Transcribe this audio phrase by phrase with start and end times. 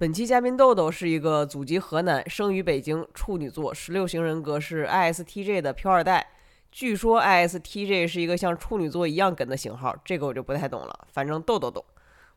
[0.00, 6.26] 本期嘉宾豆豆是一个祖籍河南、生于北京、处女座、十六型人格是 ISTJ 的飘二代。
[6.72, 11.00] 据说 ISTJ 是一个像处女座一样梗的型号，这个我就不太懂了。
[11.12, 11.84] 反正豆豆懂。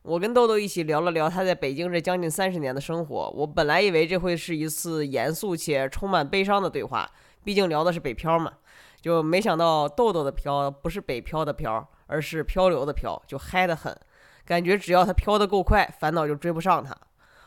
[0.02, 3.30] 我跟豆豆一起聊了聊他在北京这将近三十年的生活。
[3.30, 7.10] 我本来以为这会是一次严肃且充满悲伤的对话，
[7.44, 8.52] 毕竟聊的是北漂嘛。
[9.00, 13.98] 就没想到豆豆的漂不是北漂的漂，而是漂流的漂，就嗨得很。
[14.44, 16.94] 感觉只要他飘得够快，烦恼就追不上他。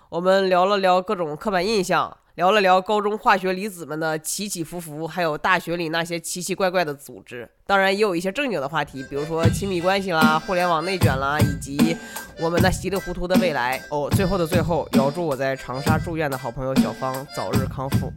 [0.09, 7.49] 我们聊了聊各种刻板印象，聊了聊高中化学离子们的起起伏伏，还有大学里那些奇奇怪怪的组织。
[7.65, 11.97] 当然，也有一些正经的话题，比如说亲密关系啦、互联网内卷啦，以及
[12.39, 13.83] 我们那稀里糊涂的未来。
[13.89, 18.13] 哦，最后的最后，遥祝我在长沙住院的好朋友小芳早日康复。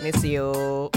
[0.00, 0.90] Miss you。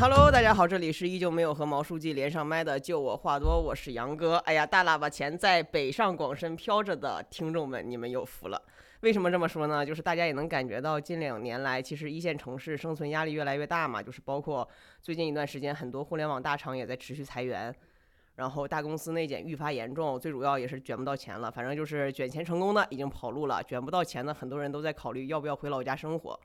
[0.00, 4.36] Hello，大家好，这里是依旧没有和毛书记连上麦的，就我话多，我是杨哥。
[4.46, 8.62] 哎呀，大喇叭前在北上广深飘着的听众们，你们有福了。
[9.00, 9.84] 为什么这么说呢？
[9.84, 14.00] 就是大家也能感觉到，近两年来，其实一线城市生存压力越来越大嘛。
[14.00, 14.68] 就是包括
[15.02, 17.74] 最近一段时间，很多互联网大厂也在持续裁员，
[18.36, 21.50] 然后大公司内卷愈发严重，最主要也是卷不到钱了。
[21.50, 26.38] 反正就是卷钱成功的已经跑路了，卷不到钱的很多人都在考虑要不要回老家生活。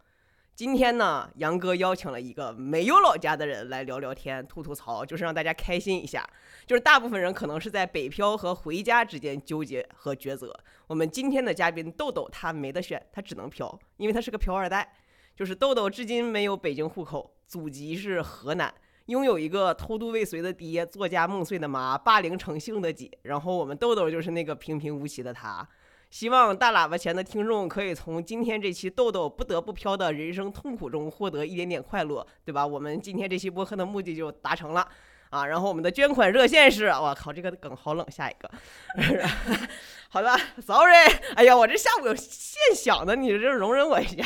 [0.56, 6.24] 今天呢，杨哥邀请了一个没有老家的人来聊聊天、吐吐槽，就是让大家开心一下。
[6.68, 10.56] 就是大部分人可能是在北漂和回家之间纠结和抉择。
[10.86, 14.94] 我们今天的嘉宾豆豆，他没得选，他只能漂，因为他是个漂二代。
[15.36, 18.72] 就是豆豆至今没有北京户口，祖籍是河南，
[19.08, 23.10] 拥有一个偷渡未遂的爹、作家梦碎的妈、霸凌成性的姐。
[23.24, 25.68] 然后我们豆豆就是那个平平无奇的他。
[26.14, 32.68] 希望大喇叭前的听众可以从今天这期豆豆不得不飘的人生痛苦中获得一点点快乐，对吧？
[32.68, 34.88] 我们今天这期播客的目的就达成了
[35.32, 35.48] 啊！
[35.48, 38.48] 然后我们的捐款热线是，我靠，这个梗好冷， 下一个，
[40.08, 40.30] 好的
[40.62, 40.94] ，sorry，
[41.34, 44.24] 哎呀，我这下午有现想的，你这容忍我一下。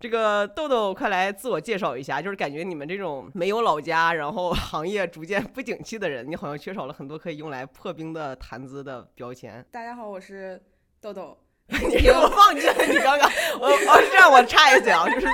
[0.00, 2.22] 这个豆豆，快来自我介绍一下。
[2.22, 9.64] 就是感觉你们这种没有老家，然后行业逐渐不景气的人，你好像缺少了很多可以用来破冰的谈资的标签。
[9.72, 10.60] 大家好，我是
[11.00, 11.36] 豆豆。
[11.68, 15.26] 你给我放弃了，你刚刚， 我我是这样，我插一嘴啊，就是。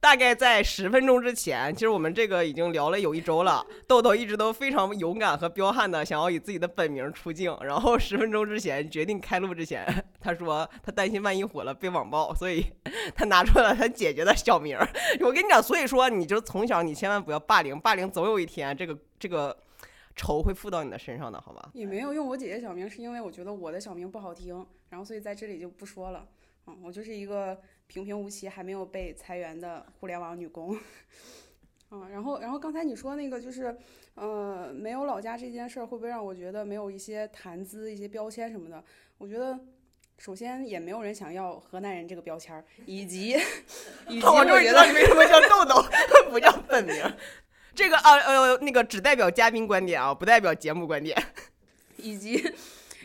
[0.00, 3.64] 大概在十分钟之前，其实我们这个已经聊了有一周了。
[3.86, 9.86] 豆豆一直都非常勇敢和彪悍的想要以自己的本名出镜，然后十分钟之前决定开录之前，
[10.18, 12.64] 他说他担心万一火了被网暴，所以
[13.14, 14.74] 他拿出了他姐姐的小名。
[15.20, 19.54] 我跟你讲，所以说你就从小你千万不要霸凌，霸凌总有一天这个这个
[20.16, 21.68] 仇会附到你的身上的，好吧？
[21.74, 26.26] 也没有用我姐姐小名，是因为我觉得我的小名不好听，然后所以在这里就不说了。
[26.70, 27.60] 嗯，我就是一个。
[27.92, 30.78] 平平无奇，还没有被裁员的互联网女工，
[31.90, 33.76] 嗯，然后，然后刚才你说那个就是，
[34.14, 38.84] 呃，没有老家这件事儿，会不会让我觉得没有一些谈资、一些标签什么的？
[39.18, 39.58] 我觉得，
[40.18, 43.36] 首先也没有人想要河南人这个标签儿，以及，
[44.08, 45.84] 以及我觉得为什么叫豆豆
[46.30, 46.94] 不叫本名？
[47.74, 51.20] 这个啊呃那个只代表嘉宾观点啊，不代表节目观点，
[51.96, 52.54] 以及，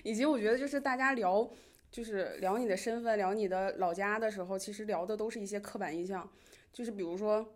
[0.04, 1.50] 以及我觉得就是大家聊。
[1.96, 6.30] 就是聊你的身份，聊你的老家的时候，其实聊的都是一些刻板印象。
[6.74, 7.54] 就是比如说，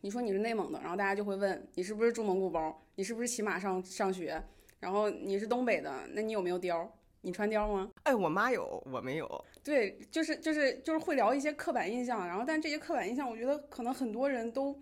[0.00, 4.42] 你说你是内蒙的，然后大家就会问你是不是住蒙古包，你是不是骑马上上学？
[4.80, 6.88] 然后你是东北的，那你有没有貂？
[7.20, 7.90] 你穿貂吗？
[8.04, 9.44] 哎，我妈有，我没有。
[9.62, 14.80] 对，就是就是就是会聊一些刻板印象，然后但这些刻板印象，我觉得可能很多人都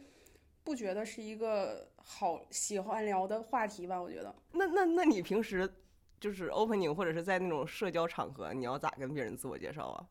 [0.62, 4.00] 不觉得是一个好喜欢聊的话题吧。
[4.00, 4.32] 我觉得。
[4.52, 5.68] 那那那你平时？
[6.22, 10.06] 就是 opening 或者是在那种社交场合，你要咋跟别人自我介绍啊？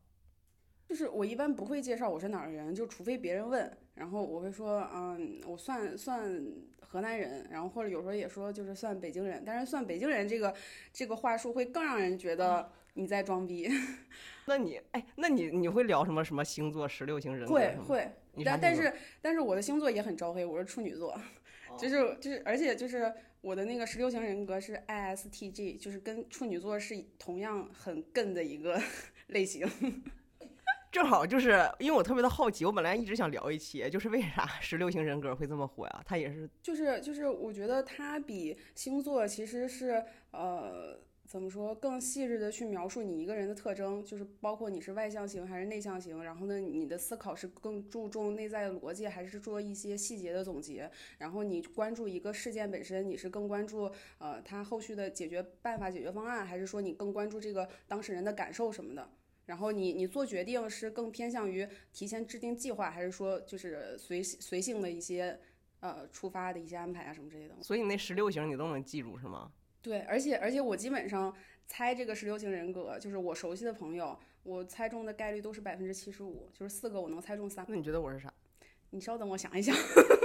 [0.86, 6.44] 就是我一般不会介绍我是哪儿人，就除非别人问，然后我会说，嗯，我算算
[6.82, 10.54] 河南人，然后或者有时候也说就是算北京人，但是算北京人这个
[10.92, 13.70] 这个话术会更让人觉得你在装逼。
[14.44, 17.54] 那你哎，那你你会聊什么什么星座、十六型人格？
[17.54, 18.10] 会会，
[18.44, 21.18] 但但是但是我的星座也很招黑，我是处女座，
[21.78, 23.10] 就是就是而且就是。
[23.42, 28.80] 我的那个十六型人格是 ISTG，就是跟处女座是同样很梗的一个
[29.28, 29.68] 类型。
[30.92, 36.02] 正好就是因为我特别的好奇，我本来一直想聊一期，就是为啥 十六型人格会这么火呀？
[36.06, 40.98] 它也是，就是就是我觉得它比星座其实是呃。
[41.32, 41.74] 怎么说？
[41.76, 46.22] 更细致的去描述你一个人的特征，就是包括你是外向型还是内向型。
[46.22, 50.90] 然后呢，你的思考是更注重内在的逻辑，还是做一些细节的总结？
[51.16, 59.08] 然后你关注一个事件本身，你是更关注呃他后续的解决办法、解决方案，还是说你更关注这个当事人的感受什么的？
[59.46, 65.40] 然后你你做决定是更偏向于提前制定计划，还是说就是随随性的一些
[65.80, 67.54] 呃出发的一些安排啊什么之类的？
[67.62, 69.50] 所以那十六型你都能记住是吗？
[69.82, 71.34] 对，而且而且我基本上
[71.66, 77.72] 猜这个十六型人格，就是我熟悉的朋友，我猜中的概率都是百分之七十五，就是四个我能猜中三个。
[77.72, 78.32] 那你觉得我是啥？
[78.90, 79.74] 你稍等，我想一想，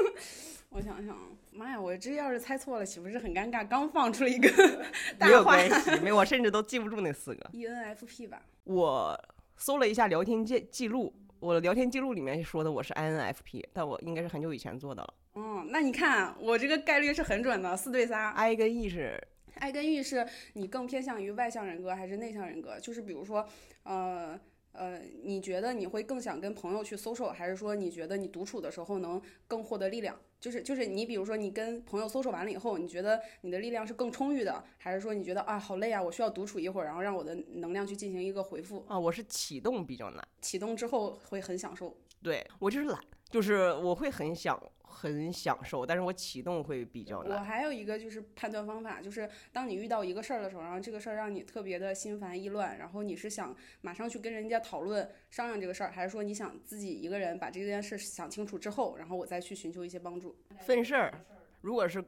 [0.70, 1.18] 我想想，
[1.52, 3.66] 妈呀，我这要是猜错了，岂不是很尴尬？
[3.68, 4.50] 刚放出了一个
[5.20, 7.50] 没有大话关系，没有，我甚至都记不住那四个。
[7.54, 8.42] ，ENFP 吧？
[8.66, 9.18] 我
[9.56, 15.14] 搜了一下聊天记记录，我的聊天记录里面说的我是 INFP，但我应该是很久以前做的了。
[15.36, 18.34] 嗯，那你看我这个概率是很准的，四对三。
[18.34, 19.18] I 跟 E 是
[19.58, 22.80] I 跟欲是你更偏向于外向人格还是内向人格？
[22.80, 23.48] 就是比如说，
[23.84, 24.40] 呃
[24.74, 30.20] 呃，你觉得你会更想跟朋友去 social，还是说你觉得你独处的时候能更获得力量？
[30.40, 38.86] 就是就是你比如说你跟朋友 social 完了以后，你觉得你的力量是更充裕的，还是说你觉得啊好累啊，我需要独处一会儿，然后让我的能量去进行一个回复？
[38.88, 40.28] 啊，我是启动比较难。
[40.42, 41.98] 启动之后会很享受。
[42.22, 47.44] 对我就是懒，就是我会很想很享受，但是我启动会比较难我。
[47.44, 60.36] 还有一个就是判断方法，就是当你遇到一个事儿的时候，然后这个事儿让你特别的心烦意乱，然后你是想马上去跟人家讨论商量这个事儿，还是说你想自己一个人把这件事想清楚之后，然后我再去寻求一些帮助？
[60.62, 61.26] 分事儿，
[61.62, 62.04] 如果是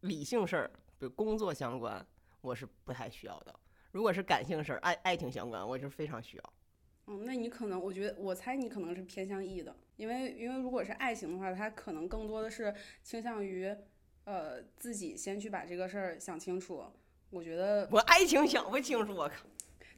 [0.00, 2.06] 理性事儿，比如工作相关，
[2.40, 3.52] 我是不太需要的；
[3.90, 6.52] 如果是感性事儿，爱爱情相关，我是非常需要。
[7.06, 13.74] 嗯，那你可能，我觉得我猜你可能是偏向 E 的，因为因为如果是爱情的话，他可能更多的是倾向于，
[14.24, 16.84] 呃，自己先去把这个事儿想清楚。
[17.30, 19.46] 我觉得我爱情想不清楚，我靠。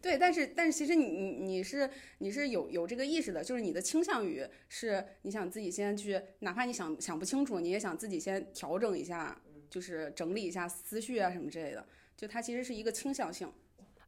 [0.01, 11.85] 对，但是但是其实你你你是你是有有这个意识的，就是你的倾向于是你想自己先去，哪怕你想想不清楚，你也想自己先调整一下，就是整理一下思绪啊什么之类的。
[12.17, 13.51] 就它其实是一个倾向性。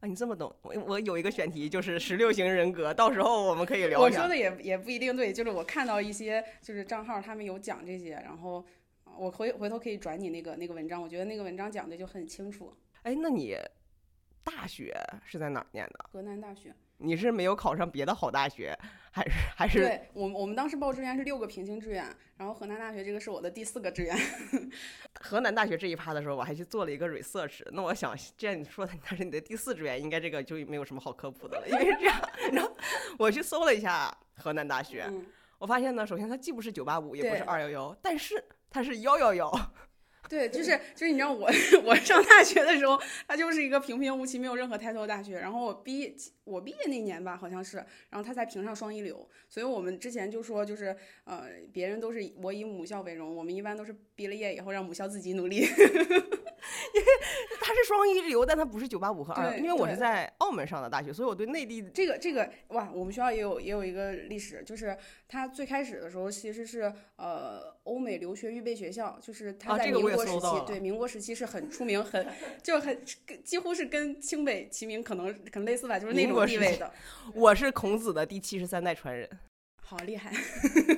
[0.00, 4.00] 啊，你这么懂，我我有一个选题就是十六型人格，到时候我们可以聊。
[4.00, 8.65] 我说的也也不一定对，就是我看到一些就是账号他们有讲这些，然后
[9.05, 12.73] 呃我回回头可以转你那个那个文章，我觉得那个文章讲的就很清楚。
[13.03, 13.56] 哎，那你
[14.45, 16.05] 大学是在哪儿念的？
[16.12, 18.77] 河南大学，你是没有考上别的好大学，
[19.11, 19.79] 还是还是？
[19.81, 22.05] 对我们我们当时报志愿是六个平行志愿，
[22.37, 24.17] 然后河南大学这个是我的第四个志愿。
[25.21, 27.61] 河南大学这一趴的时候，我还去做了一个 research。
[27.73, 32.21] 那我想，既然你说的那是你的第四志愿，应该这个就没有什么好科普的了，因为是这样。
[32.53, 32.77] 然后
[33.19, 35.25] 我去搜了一下河南大学，嗯，
[35.59, 39.53] 我发现呢，首先它既不是九八五，也不是二幺幺，但是它是幺幺幺。
[40.29, 41.49] 对，就是就是你知道我
[41.85, 45.39] 我上大学的时候，他就是一个平平无奇、没有任何抬头的大学。
[45.39, 46.15] 然后我毕业
[46.45, 47.79] 我毕业那年吧，好像是，
[48.11, 49.27] 然后他才评上双一流。
[49.49, 50.95] 所以我们之前就说，就是
[51.25, 55.67] 呃，别人都是我以母校为荣，我们一般都是毕了业以后让母校自己努力。
[57.69, 64.97] 它是双一流，但它不是九八五和二，对因为我是在澳门上的大学，所以我对内地这个这个哇，我们学校也有也有一个历史，就是
[65.29, 72.26] 它最开始的时候其实是呃欧美留学预备学校，就是它在啊这个民国时期，对民国时期是很出名，很
[72.65, 72.99] 就很
[73.44, 76.91] 几乎是跟清北齐名，可能可能类似吧，就是那种地位的。
[77.35, 79.29] 我是孔子的第七十三代传人。
[79.88, 80.31] 好厉害，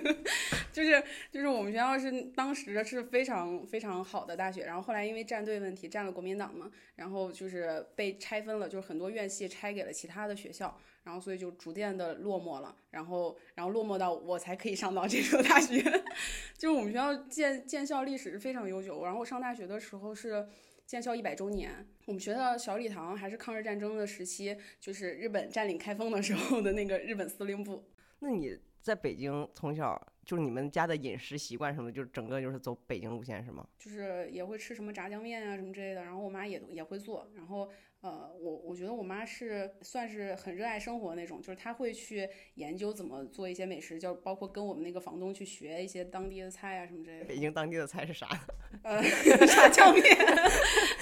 [0.73, 1.01] 就是
[1.31, 15.81] 就是我们学校是当时是非常非常好的大学，然后后来因为站队问题占了国民党嘛，然后就是被拆分了，就是很多院系拆给了其他的学校，然后所以就逐渐的落寞了，然后然后落寞到我才可以上到这所大学，
[16.59, 20.45] 就是我们学校建建校历史是非常悠久，然后我上大学的时候是。
[20.87, 27.85] 建校一百周年，我们学校小礼堂还是抗日战争的时期，就是日本占领开封的时候的那个日本司令部。
[28.19, 33.67] 那你在北京从小就是你们家的饮食习惯什么，就是整个就是走北京路线是吗？
[33.79, 37.69] 就是也会吃什么炸酱面啊什么之类的，然后我妈也也会做，然后
[38.01, 48.27] 呃，我我觉得我妈是算是很热爱生活那种，就是她会去研究怎么做一些美食，就包括跟我们那个房东去学一些当地的菜啊什么之类的，北京当地的菜是啥？
[48.83, 49.03] 呃，
[49.47, 50.03] 炸酱面，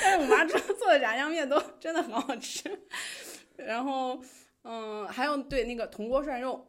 [0.02, 2.68] 但是我妈做 做的炸酱面都真的很好吃，
[3.56, 4.20] 然后
[4.62, 6.66] 嗯，还有对那个铜锅涮肉，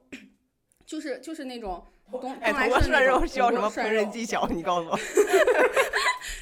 [0.90, 4.48] 就是就是那种东东哎，来铜锅涮顺那种肉需要什么烹饪技巧？
[4.48, 4.98] 你告诉我。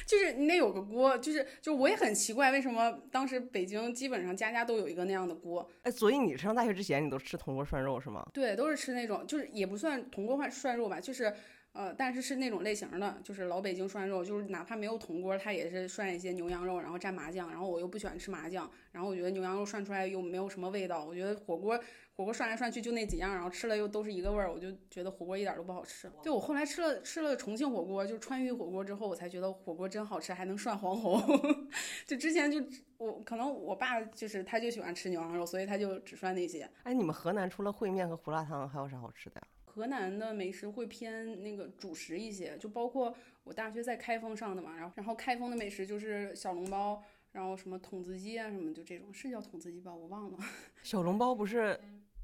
[0.06, 5.68] 就是你得有个锅，就是就我也很奇怪，为什么当时北京基本上家家都有一个那样的锅？
[5.82, 8.26] 哎，所以你上大学之前你都吃铜锅涮肉是吗？
[8.32, 11.30] 对，都是吃那种，就是也不算铜锅涮涮肉吧，就是
[11.78, 21.78] 呃，但是是那种类型的，就是老北京涮肉，就是哪怕没有铜锅，它也是涮一些牛羊肉，然后蘸麻酱，然后我又不喜欢吃麻酱，然后我觉得牛羊肉涮出来又没有什么味道，我觉得火锅
[22.16, 26.10] 火锅涮来涮去就那几样，然后吃了又都是一个味儿，我就觉得火锅一点都不好吃。
[26.20, 31.22] 对我后来吃了吃了重庆火锅，就是川渝火锅之后，我才觉得火锅真好吃，还能涮黄喉。
[32.08, 32.60] 就之前就
[32.96, 36.68] 我可能我爸就是他就喜欢吃牛羊肉，所以他就只涮那些。
[36.82, 39.42] 哎，你们河南除了烩面和胡辣汤，还有啥好吃的呀？
[39.78, 50.38] 河南的美食会偏那个主食一些，就包括我大学在开封上的嘛，然后然后开封的美食就是小笼包，然后什么筒子鸡啊什么，就这种是叫筒子鸡吧，我忘了。
[50.82, 51.78] 小笼包不是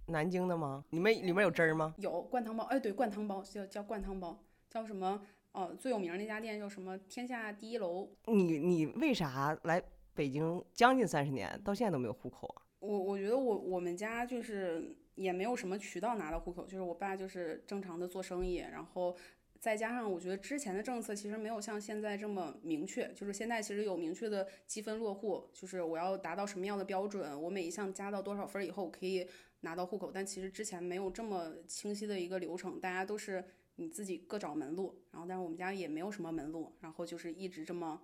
[0.09, 0.85] 南京的吗？
[0.91, 1.95] 里面里面有汁儿吗？
[1.99, 4.37] 有灌汤包，哎，对，灌汤包叫叫灌汤包，
[4.69, 5.23] 叫什么？
[5.53, 6.99] 哦，最有名儿那家店叫什么？
[7.09, 8.11] 天下第一楼。
[8.27, 9.81] 你你为啥来
[10.13, 12.63] 北京将近三十年，到现在都没有户口啊？
[12.81, 19.17] 我我觉得我我们家就是也没有什么渠道拿到户口，就是我爸就是正常的做生意，然后
[19.61, 29.27] 再加上我觉得之前的政策其实没有像现在这么明确，就是现在其实有明确的积分落户，就是我要达到什么样的标准，我每一项加到多少分儿以后可以
[29.61, 33.45] 拿到户口，但其实之前没有这么清晰的一个流程，大家都是
[33.77, 38.03] 你自己各找门路，然后但是我们家也没有什么门路，然后就是一直这么。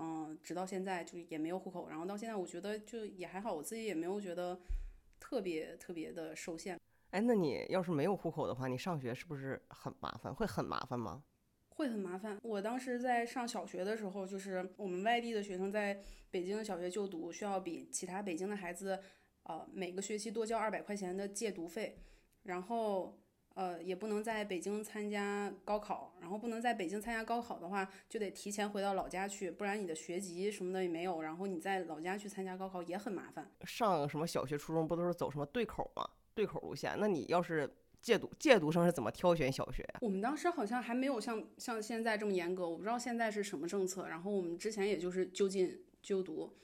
[0.00, 4.56] 嗯，直到现在就也没有户口，然后到现在我觉得就也还好，我自己也没有觉得
[5.18, 6.78] 特别特别的受限。
[7.10, 10.34] 哎，那你要是没有户口的话，你上学是不是很麻烦？
[10.34, 11.22] 会很麻烦吗？
[11.68, 12.38] 会很麻烦。
[12.42, 18.98] 我当时在上小学的时候，就是我们外地的学生在北京的小学就读，需要比其他北京的孩子，
[19.44, 21.98] 呃，每个学期多交二百块钱的借读费，
[22.42, 23.18] 然后。
[23.58, 33.50] 呃，也不能在北京参加高考，然后不能在北京参加高考的话，就得提前回到老家去，不然你的学籍什么的也没有，然后你在老家去参加高考也很麻烦。
[33.64, 36.08] 上什么小学、初中不都是走什么对口吗？
[36.36, 36.94] 对口路线？
[37.00, 37.68] 那你要是
[38.00, 39.98] 借读，借读生是怎么挑选小学呀？
[40.02, 44.06] 我们当时好像还没有像像现在这么严格，我不知道现在是什么政策。
[44.06, 46.56] 然后我们之前也就是就近就读，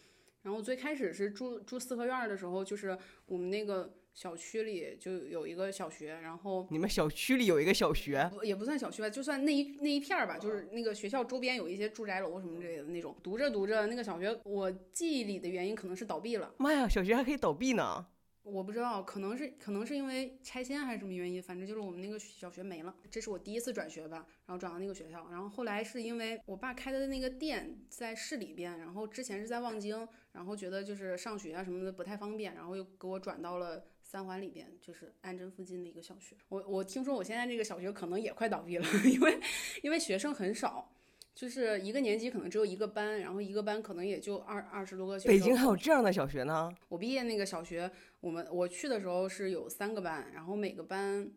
[0.42, 2.96] 然后最开始是住住四合院的时候，就是
[3.26, 3.94] 我们那个。
[4.14, 13.16] 小区里就有一个小学，然后你们小区里有一个小学，也不算小区吧，就算那一那一片儿吧，就是那个学校周边有一些住宅楼什么之类的那种。
[13.24, 16.54] 读着读着，那个小学我记忆里的原因可能是倒闭了。
[16.58, 18.06] 妈呀，小学还可以倒闭呢！
[18.44, 22.94] 我不知道，可能是可能是因为拆迁还是什么原因，反正就是我们那个小学没了。
[23.10, 33.82] 这是我第一次转学吧，然后转到那个学校，然后后来是因为我爸开的那个店在市里边，然后之前是在望京，然后觉得就是上学啊什么的不太方便，然后又给我转到了。
[34.14, 39.40] 三环里边就是安贞附近的一个小学，我我听说我现在这个小学可能也快倒闭了， 因为
[39.82, 40.88] 因为学生很少，
[41.34, 45.36] 就是一个年级可能只有一个班，然后一个班可能也就二二十多个学生。
[45.36, 46.72] 北京还有这样的小学呢？
[46.88, 47.90] 我毕业那个小学，
[48.20, 51.28] 我们我去的时候是有三个班，然后每个班。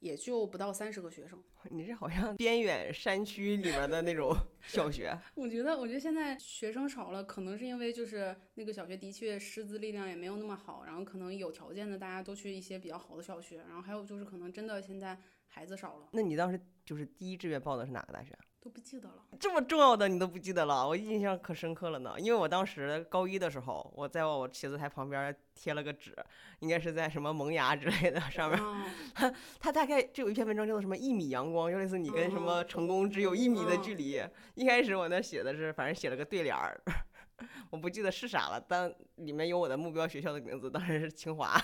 [0.00, 4.34] 也就不到三十个学生， 你这好像边远山区里面的那种
[4.66, 5.16] 小学。
[5.34, 16.08] 我觉得，我觉得现在学生少了，可能是因为就是那个小学的确师资力量也没有那么好，然后可能有条件的大家都去一些比较好的小学，然后还有就是可能真的现在孩子少了。
[16.12, 18.36] 那你当时就是第一志愿报的是哪个大学？
[18.60, 22.14] 都不记得了，这么重要的你都不记得了，我印象可深刻了呢。
[22.18, 26.14] 因为我当时高一的时候，我在我写字台旁边贴了个纸，
[26.58, 28.60] 应该是在什么萌芽之类的上面，
[29.14, 34.20] 它 它大概就有一篇文章叫做什么一米阳光，就类似你跟什么成功只有一米的距离。
[34.54, 36.80] 一开始我那写的是，反正写了个对联儿，
[37.70, 41.56] 我不记得是啥了，但里面有我的目标学校的名字，当时是清华。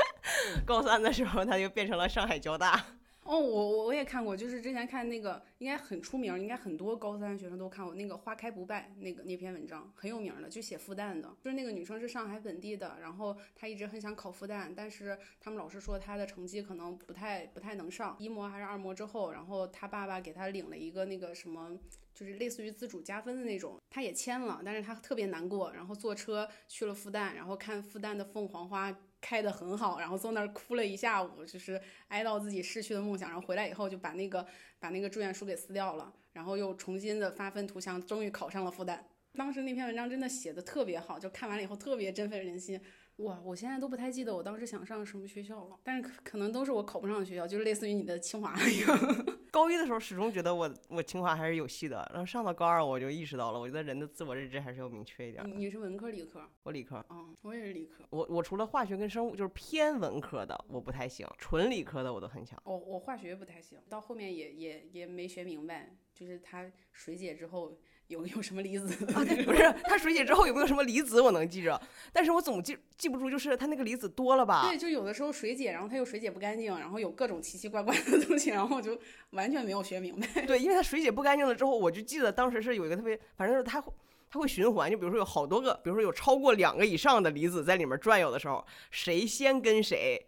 [0.66, 2.84] 高三的时候，它就变成了上海交大。
[3.28, 21.76] 哦，我我我也看过，就是之前看那个应该很出名，应该很多高三学生都看过那个“花开不败”那个那篇文章，很有名的，就写复旦的，就是那个女生是上海本地的，然后她一直很想考复旦，但是他们老师说她的成绩可能不太不太能上，一模还是二模之后，然后她爸爸给她领了一个那个什么，
[22.14, 28.96] 就是类似于自主加分的那种，她也签了，但是她特别难过，然后坐车去了复旦，然后看复旦的凤凰花。
[29.20, 33.28] 开的很好，然后坐那儿哭了一下午，就是哀悼自己逝去的梦想。
[33.30, 34.46] 然后回来以后就把那个
[34.78, 38.98] 把那个住院书给撕掉了，然后又重新的发愤图强，终于考上了复旦。
[39.34, 42.80] 当时那篇文章真的写的特别好，就看完了以后特别振奋人心。
[43.16, 48.98] 哇，我现在都不太记得我当时想上什么学校了，但是可可能都是我考不上的学校，就是类似于你的清华一样。
[49.50, 55.42] 高一的时候始终觉得我我清华还是有戏的，然后上到高二我就意识到了，我觉得人的自我认知还是要明确一点。
[55.58, 56.46] 你是文科理科？
[56.62, 57.02] 我理科。
[57.08, 58.04] 嗯，我也是理科。
[58.10, 62.60] 我我除了化学跟生物就是偏文科的我不太行，纯理科的我都很强。
[62.66, 67.78] 我我化学不太行，到后面也也也没学明白，就是它水解之后。
[68.08, 69.24] 有有什么离子啊？
[69.44, 71.20] 不是，它水解之后有没有什么离子？
[71.20, 71.80] 我能记着，
[72.12, 74.68] 但是我总记记不住，就是它那个离子多了吧？
[74.68, 78.96] 对，就有的时候水解，然后它又水解不干净，然后有各种奇奇怪怪的东西，然后我就
[79.30, 80.46] 完全没有学明白。
[80.46, 83.82] 对，因为它水解不干净了之后，我就记得当时是有一个特别，反正是它
[84.30, 90.24] 它会循环，就比如说有好多个，比如说有超过两个以上的离子在里面转悠的时候，谁先跟谁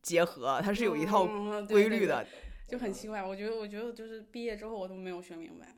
[0.00, 1.26] 结合，它是有一套
[1.68, 2.26] 规律的，
[2.66, 3.22] 就很奇怪。
[3.22, 5.68] 我觉得，我觉得就是毕业之后我都没有学明白。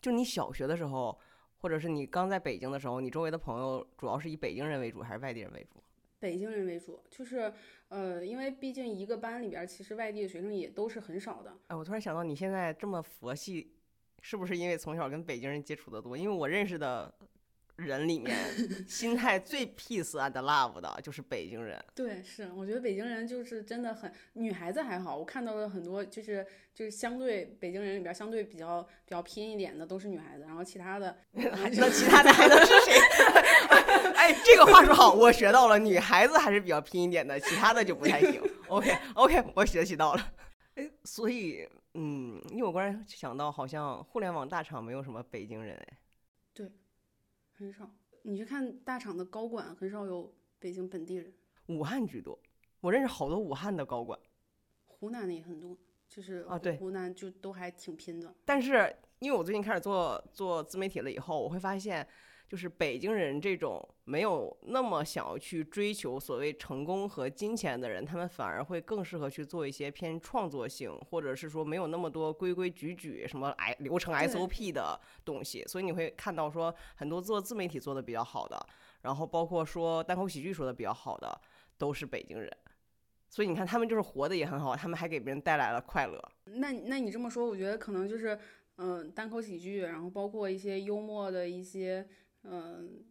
[0.00, 1.18] 就你小学的时候，
[1.58, 5.82] 或者是你刚在北京的时候，你周围的朋友主要是以北京人为主还是外地人为主？
[6.18, 7.52] 北京人为主，就是
[7.88, 11.56] 呃，因为毕竟一个班里边其实外地的学生也都是很少的。
[11.66, 13.74] 哎，我突然想到，你现在这么佛系，
[14.22, 16.16] 是不是因为从小跟北京人接触的多？
[16.16, 17.12] 因为我认识的
[17.76, 18.36] 人里面
[18.88, 21.82] 心态最 peace and love 的就是北京人。
[21.94, 32.94] 对，是，我觉得北京人就是真的很，女孩子还好，我看到了很多就是就是相对北京人里边相对比较比较拼一点的都是女孩子，然后其他的 那其他的还能是谁？
[34.16, 38.42] 哎，这个话说好，我学到了，女孩子还是比较拼一点的，其他的就不太行。
[38.68, 40.32] OK OK，我学习到了。
[40.74, 45.98] 哎，所以嗯，因为我忽然想到，好像互联网大厂没有什么北京人哎。
[47.58, 47.90] 很少，
[48.22, 51.32] 你去看大厂的高管，很少有北京本地人。
[51.66, 52.38] 武汉居多，
[52.80, 54.18] 我认识好多武汉的高管。
[54.84, 55.76] 湖南的也很多，
[56.08, 58.34] 就是啊，对，湖南就都还挺拼的。
[58.44, 62.06] 但是因为我最近开始做做自媒体了以后，我会发现。
[62.48, 75.64] 就是北京人这种没有那么想要去追求所谓成功和金钱的人，他们反而会更适合去做一些偏创作性，或者是说没有那么多规规矩矩、什么 I 流程 SOP 的东西。
[75.66, 78.64] 所以你会看到说很多做自媒体做的比较好的，
[79.02, 81.40] 然后包括说单口喜剧说的比较好的，
[81.76, 82.48] 都是北京人。
[83.28, 86.22] 所以你看他们就是活的也很好，他们还给别人带来了快乐。
[86.44, 88.38] 那那你这么说，我觉得可能就是
[88.76, 92.06] 嗯，单口喜剧，然后包括一些幽默的一些。
[92.50, 93.04] 嗯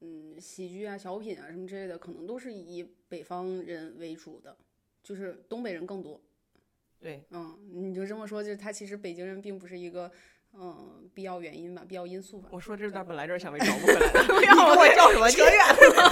[0.00, 4.56] 嗯，喜剧啊、小品啊什么之类的，可能都是以北方人为主的，
[5.02, 6.20] 就是东北人更多。
[6.98, 10.10] 对，嗯，你就这么说，就是他其实北京人并不是一个
[10.52, 12.48] 嗯必要原因吧，必要因素吧。
[12.52, 15.30] 我说这段本来就是想被找不回来的， 你跟我叫什么？
[15.30, 16.10] 扯远了。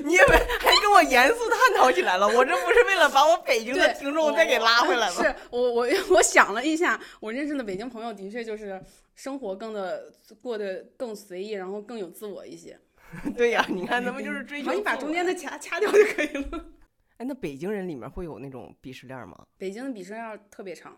[0.04, 0.26] 你以为
[0.60, 2.26] 还跟我严肃探讨起来了？
[2.26, 5.22] 我这不是为了把我北京的听众再给拉回来吗？
[5.22, 8.80] 是我我我想了一下，我认识的北京朋友的确就是。
[9.16, 12.80] 生活更的过得更随意，然后更有自我一些。
[13.36, 14.72] 对呀，你看咱们就是追求。
[14.72, 16.64] 你把中间的掐掐掉就可以了。
[17.18, 19.44] 哎，那北京人里面会有那种鄙视链吗？
[19.58, 20.96] 北京的鄙视链特别长。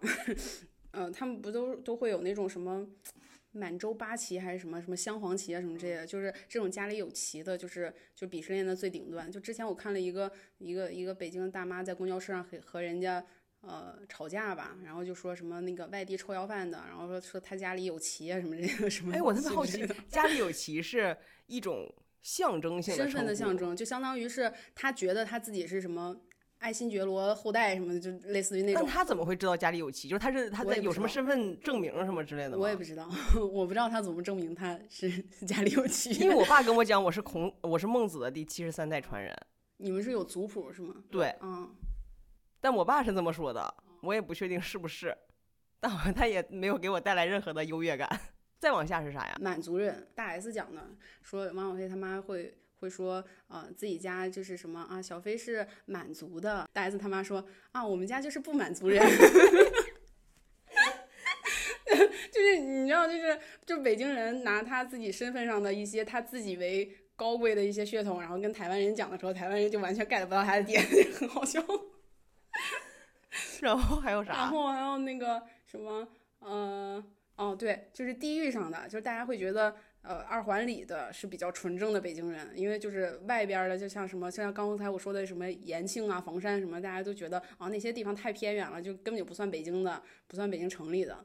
[0.93, 2.87] 嗯， 他们不都都会有那种什么
[3.53, 9.31] 满洲八旗还是什么什么镶黄旗啊什么这些，就是这种家里有旗的，就是就鄙视链的最顶端。
[9.31, 13.25] 就之前我看了一个一个一个北京的大妈在公交车上和和人家。
[13.65, 19.15] 呃，吵架吧，然后就说什么那个外地臭要饭的，然后说说他家里有旗啊什么这个 什么。
[19.15, 21.89] 哎，我特别好奇，家里有旗是一种
[22.21, 26.21] 象征性身份的象征，就相当于是他觉得他自己是什么
[26.63, 28.81] 爱新觉罗后代什么的，就类似于那种。
[28.81, 30.09] 但他怎么会知道家里有妻？
[30.09, 32.59] 就是他是他在有什么身份证明什么之类的吗？
[32.59, 33.11] 我也不知道，
[33.53, 35.11] 我不知道他怎么证明他是
[35.45, 36.11] 家里有妻。
[36.23, 39.37] 因为我爸跟我讲，我是孔，我是孟子的第七十三代传人。
[39.79, 40.95] 你们是有族谱是吗？
[41.11, 41.69] 对，嗯。
[42.61, 45.13] 但我爸是这么说的，我也不确定是不是，
[45.81, 48.09] 但他也没有给我带来任何的优越感。
[48.61, 49.37] 再往下是啥呀？
[49.41, 50.81] 满族人，大 S 讲的，
[51.25, 56.69] 说王小飞他妈会会说，呃，自己家就是什么啊，小飞是满族的。
[56.73, 59.01] 大 S 他妈说啊，我们家就是不满族人，
[62.33, 70.83] 就是你知道，就是就北京人拿他自己身份上的一些他自己为高贵的一些血统，然后跟台湾人讲的时候，台湾人就完全 get 不到他的点，
[71.15, 71.63] 很好笑。
[73.61, 74.33] 然后还有啥？
[74.33, 76.09] 然后还有那个什么，
[76.41, 77.03] 嗯，
[77.37, 91.25] 哦，对，就是地域上的，就是大家会觉得，呃，二环里的是比较纯正的北京人，因为就是外边的，就像什么，就像刚才我说的什么延庆啊、房山什么，大家都觉得啊那些地方太偏远了，就根本就不算北京的，不算北京城里的。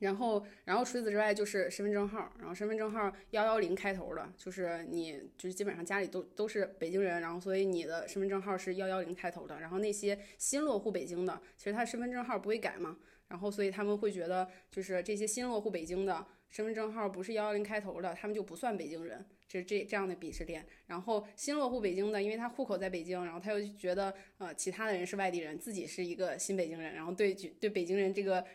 [0.00, 9.60] 然后，然后除此之外就是身份证号，然后身份证号幺幺零开头的，就是你就是基本上家里都都是北京人，然后所以你的身份证号是幺幺零开头的。
[9.60, 12.96] 然后那些新落户北京的，其实他身份证号不会改嘛，
[13.28, 20.64] 然后所以他们会觉得就是这些新落户北京的身份证号不是幺幺零开头的，他们就不算北京人，这这这样的鄙视链。
[20.86, 28.46] 然后新落户北京的，因为他户口在北京，然后他又觉得呃其他的人是外地人，自己是一个新北京人，然后对对北京人这个。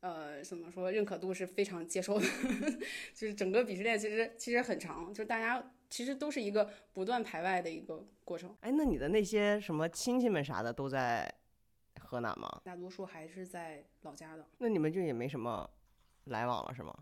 [0.00, 2.26] 呃，怎么说，认可度是非常接受的，
[3.12, 8.54] 就是整个鄙视链其实其实很长，就是大家其实都是一个不断排外的一个过程。
[8.60, 11.28] 哎，那你的那些什么亲戚们啥的都在
[11.98, 12.60] 河南吗？
[12.62, 14.46] 大多数还是在老家的。
[14.58, 15.68] 那你们就也没什么
[16.24, 16.94] 来往了是吗？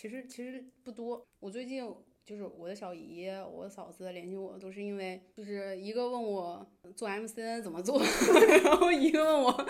[0.00, 1.28] 其实其实不多。
[1.40, 1.84] 我最近
[2.24, 8.00] 就是我的小姨、我嫂子联系我，都是因为就是一个问我做 MCN 怎么做，
[8.64, 9.66] 然后一个问我。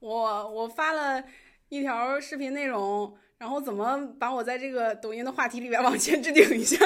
[0.00, 1.24] 我我发了
[1.68, 6.84] 一条视频内容，然后怎么把我在这个抖音的话题里边往前置顶一下？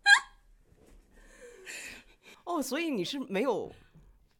[2.44, 3.72] 哦，所以你是没有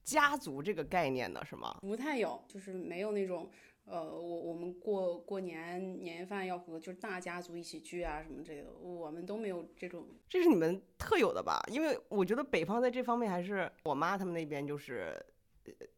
[0.05, 1.79] 家族这个概念的是吗？
[1.81, 3.51] 不太有，就是没有那种
[3.91, 10.07] 呃，我我们过过年年夜饭要和就是大家族一起聚啊什么之类的，我们都没有这种。
[10.29, 11.61] 这是你们特有的吧？
[11.71, 15.15] 因为我觉得北方在这方面还是我妈他们那边就是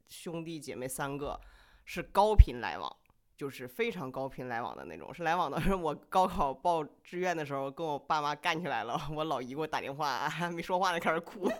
[0.09, 1.38] 兄弟姐妹三个。
[1.85, 2.96] 是高频来往，
[3.37, 11.46] 就是非常高频来往的那种，是来往的是我高考报志愿的时候跟我爸妈干起来了，我老姨给我打电话，还没说话就开始哭。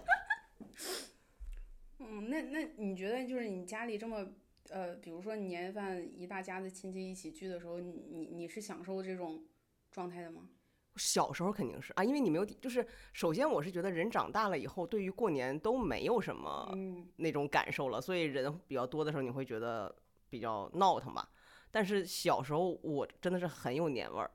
[1.99, 4.25] 嗯，那那你觉得就是你家里这么
[4.71, 9.45] 呃，比如说年夜饭一大家子亲戚一起聚的时候，你你你是享受这种
[9.91, 10.49] 状态的吗？
[10.97, 19.95] 小时候肯定是啊，因为你没有，就是首先我是觉得人长大了以后，对于过年都没有什么嗯那种感受了，所以人比较多的时候，你会觉得
[20.29, 21.27] 比较闹腾吧。
[21.71, 24.31] 但是小时候我真的是很有年味儿，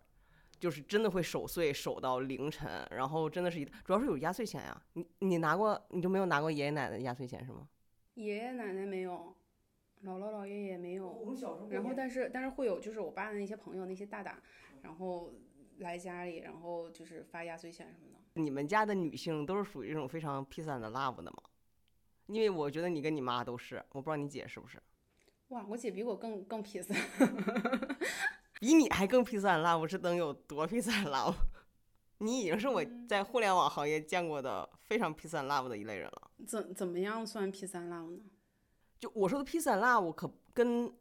[0.60, 4.82] 就是真的会守岁守到凌晨，然后真的是一主要是有压岁钱呀。
[4.94, 7.68] 你你拿过你就没有拿过爷爷奶奶的压岁钱是吗？
[8.16, 9.36] 爷爷奶奶没有，
[10.04, 11.12] 姥姥姥爷也没有。
[11.26, 14.42] 们小时候然后，但是但是会有，就是我爸的那些朋友，那些大大，
[14.82, 15.34] 然后
[15.80, 18.42] 来家里，然后就是发压岁钱什么的。
[18.42, 21.44] 你们家的女性都是属于这种非常 peace and love 的吗？
[22.28, 24.82] 因为我觉得你跟你妈都是，我不知道你姐是不是，
[25.48, 26.88] 哇，我姐比我更更 peace。
[28.60, 31.36] 比你还更 peace and love 是能有多 peace and love？
[32.20, 36.32] 你已经是我在互联网行业见过的非常 peace and love 的一类人了。
[36.46, 38.20] 怎怎么样算 peace and love 呢？
[39.00, 40.92] 就我说的 peace and love 可跟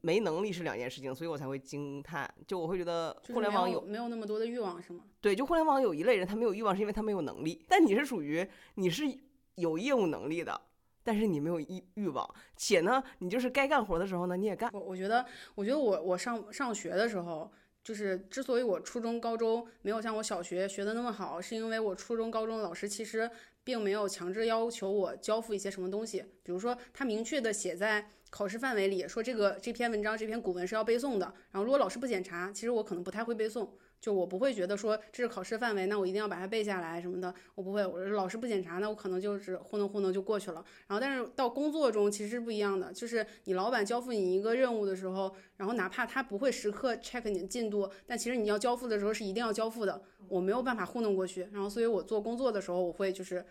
[0.00, 2.28] 没能力是两件事情，所以我才会惊叹。
[2.46, 5.04] 就我会觉得互联网有没有那么多的欲望是吗？
[5.20, 9.04] 对，就互联网有一类人，他没有欲望是因为他没有能力，但你是属于你是
[9.54, 10.60] 有业务能力的，
[11.04, 14.68] 但是你没有欲欲望，且呢，你就是该干活的时候呢你也干。
[14.72, 17.52] 我我觉得，我觉得我我上上学的时候，
[17.84, 23.30] 就是之所以我初中、高中没有像我小学学的那么好，是因为我初中、高中的老师其实
[23.64, 31.26] 并没有强制要求我交付一些什么东西，比如说他明确的写在考试范围里，说这个这篇文章、这篇古文是要背诵的。
[31.50, 33.68] 然后如果老师不检查，其实我可能不太会背诵。
[34.04, 37.86] 就我不会觉得说这是考试范围，那我一定要把它背下来什么的，我不会。
[37.86, 40.62] 我老师不检查，那我可能就是糊弄糊弄就过去了。
[40.86, 50.02] 然后，但是到工作中其实是不一样的，就是你老板交付你一个任务的时候，然后哪怕他不会时刻 check 你的进度，但其实你要交付的时候是一定要交付的。
[50.28, 53.42] 我没有办法糊弄过去，然后所以我做工作的时候，我会就是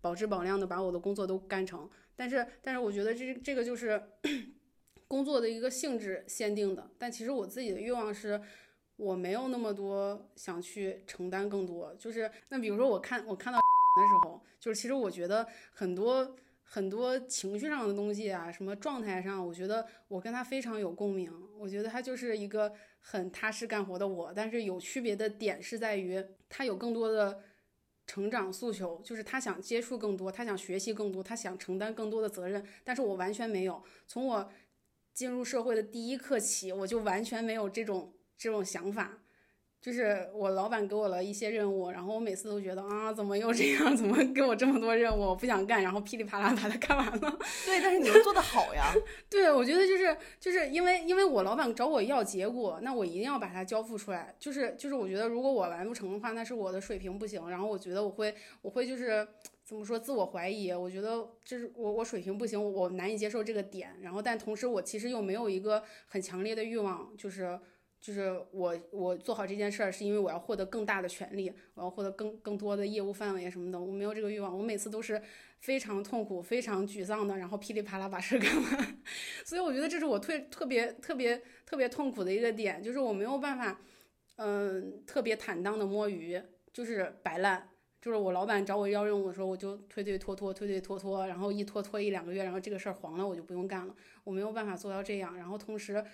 [0.00, 1.88] 保质保量的把我的工作都干成。
[2.16, 4.02] 但是，但是我觉得这这个就是
[5.06, 8.42] 工作的一个性质限定的，但其实我自己的欲望是。
[9.02, 13.62] 我没有那么多想去承担更多，就是那比如说我看我看到的
[14.08, 21.32] 时候，就是其实我觉得很多很多情绪上的东西啊，什么状态上，我觉得我跟他非常有共鸣。
[21.58, 27.40] 我觉得他就是一个很踏实干活的我，但是有区别的点是在于他有更多的
[28.06, 33.82] 成长诉求，就是他想接触更多，他想学习更多，他想承担更多的责任，但是我完全没有。
[34.06, 34.48] 从我
[35.12, 38.12] 进入社会的第一刻起，我就完全没有这种。
[38.42, 39.18] 这种想法，
[39.80, 43.94] 就是我老板给我了一些任务，然后我每次都觉得啊，怎么又这样？
[43.96, 45.20] 怎么给我这么多任务？
[45.20, 47.38] 我不想干，然后噼里啪啦把它干完了。
[47.66, 48.92] 对，但是你又做得好呀。
[49.30, 54.34] 对，我觉得就是就是因为因为我老板找我要结果，那我一定要把它交付出来。
[54.38, 57.48] 就是就是我觉得如果我完不成的话，那是我的水平不行。
[57.50, 59.26] 然后我觉得我会我会就是
[59.64, 63.96] 怎么说自我怀疑，我觉得就是我我水平不行，我难以接受这个点。
[64.00, 67.58] 然后但同时我其实又没有一个很强烈的欲望，就是。
[68.02, 73.80] 就是我，我做好这件事儿，是因为我要获得更大的权利，我要获得更更多的业务范围什么的。
[73.80, 75.22] 我没有这个欲望，我每次都是
[75.60, 79.02] 非常痛苦、非常沮丧的，然后噼里啪啦把事儿 干完。
[79.44, 83.80] 所以我觉得这是我特特别特别特别痛苦的一个点，就是我没有办法，
[84.34, 87.68] 嗯，特别坦荡的摸鱼，就是摆烂。
[88.00, 93.94] 就是我老板找我要任务的时候，我就推推拖拖，推推拖拖，然后一拖拖一两个月，然后这个事儿黄了，我就不用干了。
[94.24, 96.04] 我没有办法做到这样，然后同时。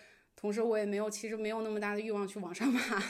[0.41, 3.03] 同时，我也没有，其实没有那么大的欲望去往上爬，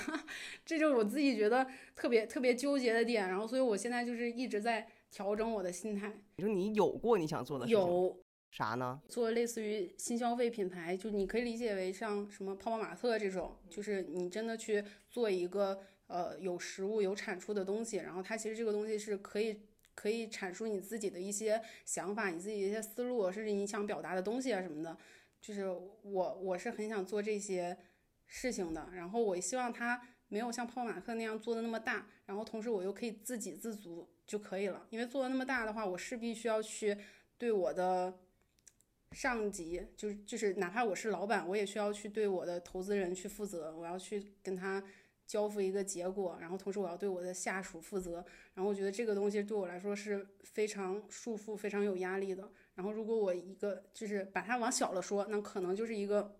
[0.64, 3.28] 这就是我自己觉得特别特别纠结的点。
[3.28, 6.10] 然后，所以我现在就是一直在调整我的心态。
[6.36, 7.78] 你说你有过你想做的事情？
[7.78, 8.16] 有
[8.50, 8.98] 啥呢？
[9.10, 19.60] 做类似于新消费品牌，就你可以理解为像什么泡泡玛特这种，就是你真的去做一个呃有实物有产出的东西，然后它其实这个东西是可以
[19.94, 24.96] 可以阐述你自己的一些想法，你自己的一些思路，甚至你想表达的东西啊什么的。
[25.40, 25.66] 就是
[26.02, 27.76] 我，我是很想做这些
[28.26, 28.88] 事情的。
[28.92, 34.86] 然后我希望它没有像泡玛特那样做的那么大，然后同时我又可以自给自足就可以了。
[34.90, 36.96] 因为做的那么大的话，我势必需要去
[37.38, 38.12] 对我的
[39.12, 43.74] 上级，就是就是哪怕我是老板，我也需要去对我的投资人去负责。
[43.74, 44.82] 我要去跟他
[45.26, 48.24] 交付一个结果，然后同时我要对我的下属负责。
[48.54, 52.50] 然后我觉得这个东西对我来说是非常束缚、非常有压力的。
[52.78, 56.38] 然后，如果我一个就是把它往小了说，那可能就是一个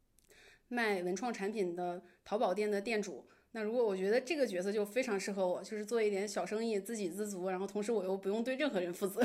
[0.68, 3.28] 卖文创产品的淘宝店的店主。
[3.52, 9.22] 那如果我觉得这个角色就非常适合我，就是做一点小生意，自给自足，然后同时我又不用对任何人负责。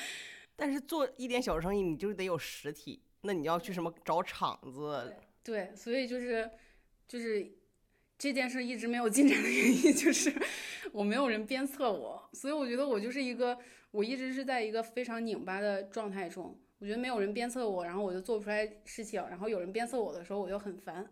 [0.56, 5.14] 但是做一点小生意，你就是得有实体，那你要去什么找厂子？
[5.44, 6.50] 对，所以就是
[7.06, 7.46] 就是
[8.20, 10.30] 这件事一直没有进展的原因， 就是
[10.92, 13.58] 我没有人鞭策我，所以我觉得我就是一个
[13.90, 16.54] 我一直是在一个非常拧巴的状态中。
[16.80, 21.10] 我觉得没有人鞭策我，然后我就做不出来事情，然后有人鞭策我的时候，我就很烦。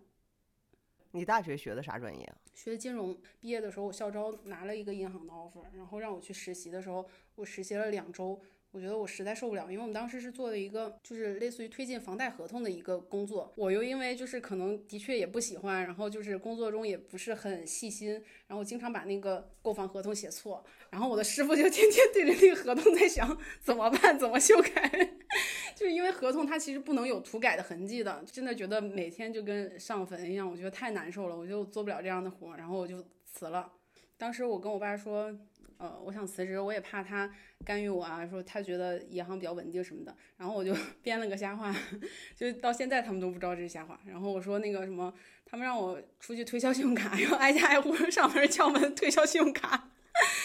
[1.12, 2.36] 你大学学的啥专业啊？
[2.54, 8.38] 学金融，毕业的时候我校招拿了一个银行的 offer，然后让我去实习的时候，我实习了两周。
[8.70, 25.16] 我觉得我实在受不了，因为我们当时是做的一个就是类似于推进房贷合同的一个工作，我又因为就是可能的确也不喜欢，然后就是工作中也不是很细心，然后经常把那个购房合同写错，然后我的师傅就天天对着那个合同在想怎么办，怎么修改，
[25.74, 33.72] 就是因为合同它其实不能有涂改的痕迹的，真的觉得每天就跟上坟一样，我觉得太难受了，我就做不了这样的活，然后我就辞了。
[34.18, 35.34] 当时我跟我爸说。
[35.78, 37.32] 呃，我想辞职，我也怕他
[37.64, 41.74] 干预我啊，说他觉得银行比较稳定什么的，然后我就 编了个瞎话，
[42.34, 44.00] 就到现在他们都不知道这是瞎话。
[44.04, 45.14] 然后我说那个什么，
[45.46, 49.90] 他们让我出去推销信用卡，要挨家挨户上门敲门推销信用卡。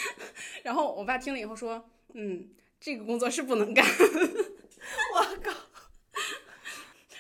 [0.62, 3.84] 然后我爸听了以后说，嗯，这个工作是不能干。
[3.84, 5.52] 我靠！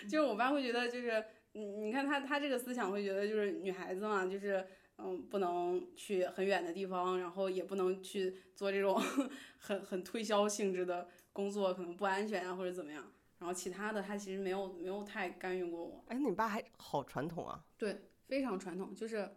[0.07, 1.23] 就是我爸会觉得，就是
[1.53, 4.63] 你你看他他这个思想会觉得，就是女孩子嘛，就是。
[4.97, 8.97] 嗯，不能去很远的地方，然后也不能去做这种
[9.57, 13.11] 很很推销性质的工作，可能不安全啊，或者怎么样。
[13.39, 16.05] 然后其他的他其实没有没有太干预过我。
[16.07, 17.65] 哎，你爸还好传统啊？
[17.77, 19.29] 对，非常传统，就是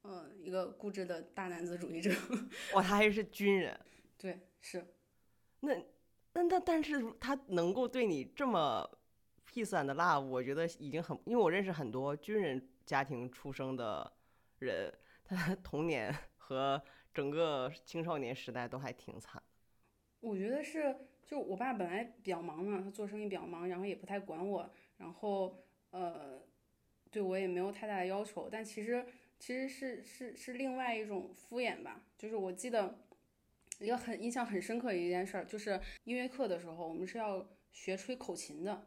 [0.00, 2.10] 呃一个固执的大男子主义者。
[2.74, 3.78] 哇，他还是军人。
[4.18, 4.84] 对，是。
[5.60, 5.74] 那
[6.32, 8.90] 那那，但是他能够对你这么
[9.48, 14.12] peace and love，我觉得已经很，因为我认识很多军人家庭出生的
[14.58, 14.92] 人。
[15.62, 19.42] 童年和整个青少年时代都还挺惨。
[20.20, 20.94] 我觉得是，
[21.26, 26.40] 就我爸本来比较忙嘛，他做生意比较忙，然后也不太管我，然后呃，
[27.10, 28.48] 对我也没有太大的要求。
[28.50, 29.04] 但其实
[29.38, 32.04] 其实是是是另外一种敷衍吧。
[32.16, 33.00] 就是我记得
[33.80, 38.86] 一个很印象很深刻的一件事儿，就是音乐课的时候，我们是要学吹口琴的，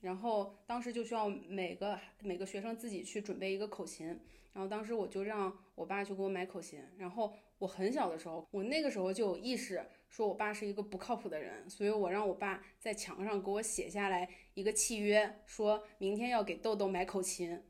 [0.00, 4.18] 然后当时就需要每个每个学生自己去准备一个口琴。
[4.52, 17.62] 然后当时我就让我爸去给我买口琴，然后我很小的时候，我那个时候就有意识，说我爸是一个不靠谱的人，所以我让我爸在墙上给我写下来一个契约，说明天要给豆豆买口琴。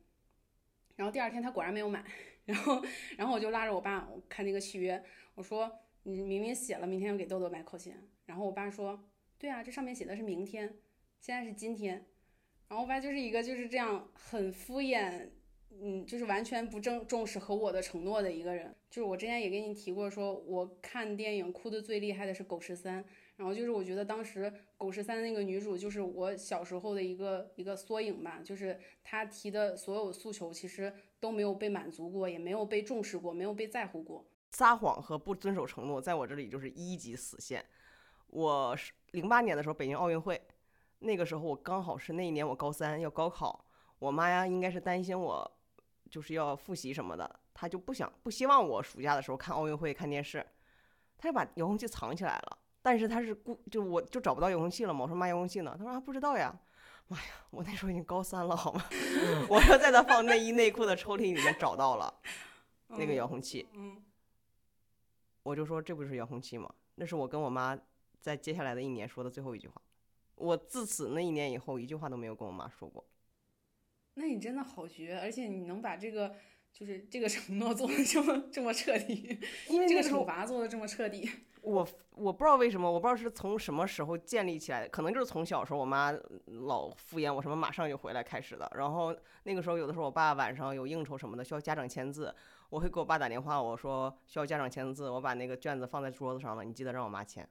[0.96, 2.04] 然后第二天他果然没有买，
[2.44, 2.82] 然后
[3.16, 5.02] 然后我就拉着我爸我看那个契约，
[5.36, 5.70] 我说
[6.02, 7.94] 你明明写了明天要给豆豆买口琴，
[8.26, 10.78] 然后我爸说，对啊，这上面写的是明天，
[11.20, 12.06] 现在是今天。
[12.68, 15.28] 然后我爸就是一个就是这样很敷衍。
[15.80, 18.74] 嗯，就是完全不正重视和我的承诺的一个人。
[18.90, 23.02] 就是我之前也跟你提过，说我看电影哭的最厉害的是《狗十三》，
[23.36, 24.44] 然后就是我觉得当时
[24.76, 28.40] 《狗十三》那个女主就是我小时候的一个一个缩影吧。
[28.44, 34.24] 就是她提的所有诉求其实都没有被满足过，也没有被重视过，没有被在乎过。
[34.50, 37.64] 撒谎和不遵守承诺，在我这里就是一级死线。
[38.28, 40.40] 我是零八年的时候北京奥运会，
[40.98, 43.64] 那个时候我刚好是那一年我高三要高考，
[43.98, 45.50] 我妈呀应该是担心我。
[46.12, 50.46] 就是要复习什么的，他就不想不希望我暑假的时候看奥运会看电视，
[51.16, 52.58] 他就把遥控器藏起来了。
[52.82, 55.74] 但是他是故就我就找不到遥控器了嘛，我说妈遥控器呢？
[55.78, 56.54] 他说啊不知道呀。
[57.08, 58.84] 妈呀，我那时候已经高三了好吗？
[59.48, 62.14] 我说在他放内衣内裤的抽屉里面找到了
[62.88, 63.66] 那个遥控器。
[63.72, 64.02] 嗯，
[65.42, 66.72] 我就说这不是遥控器吗？
[66.96, 67.78] 那是我跟我妈
[68.20, 69.80] 在接下来的一年说的最后一句话。
[70.34, 73.04] 我自此那一年以后一句话都没有跟我妈说过。
[74.14, 76.34] 那你真的好绝，而且你能把这个
[76.72, 81.30] 就是这个承诺做的这么这么彻底，因为这个惩罚做的这么彻底。
[81.62, 86.12] 我我不知道为什么，我不知道是从什么时候建立起来的，可能就是从小时候我妈
[86.46, 88.68] 老敷衍我什么马上就回来开始的。
[88.74, 92.34] 然后那个时候有的时候我爸晚上有应酬什么的需要家长签字，
[92.68, 97.48] 我会给我爸打电话，我说需要家长签字，我把那个卷子放在桌子上了，你记得让我妈签。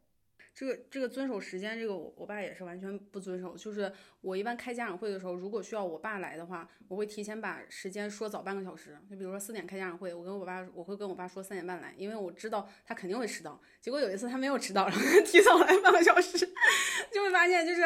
[0.53, 3.55] 这个这个遵守时间，这个我我爸也是完全不遵守。
[3.55, 8.97] 就是我一般开家长会的时候，如果需要我爸来的话，我会提前把时间说早半个小时。
[9.09, 13.61] 就比如说四点开家长会，我跟我爸我会跟我爸说三点半来，因为我知道他肯定会迟到。
[13.79, 16.37] 结果有一次他没有迟到，然后提早来半个小时，
[17.11, 17.81] 就会发现就是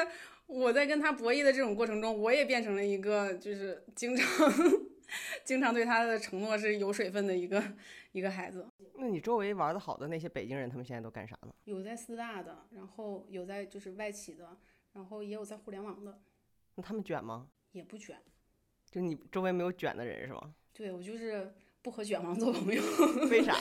[0.47, 4.51] 我在跟他博弈的这种过程中，我也变成了一个就是经常
[5.43, 7.63] 经常对他的承诺是有水分的一个。
[8.15, 11.53] 一个孩子，那你周围玩的好的那些北京人，他们现在都干啥呢？
[11.65, 14.57] 有在四大的，然后有在就是外企的，
[14.93, 16.17] 然后也有在互联网的。
[16.75, 17.49] 那他们卷吗？
[17.73, 18.17] 也不卷，
[18.89, 20.55] 就你周围没有卷的人是吗？
[20.71, 22.81] 对我就是不和卷王做朋友。
[23.29, 23.53] 为啥？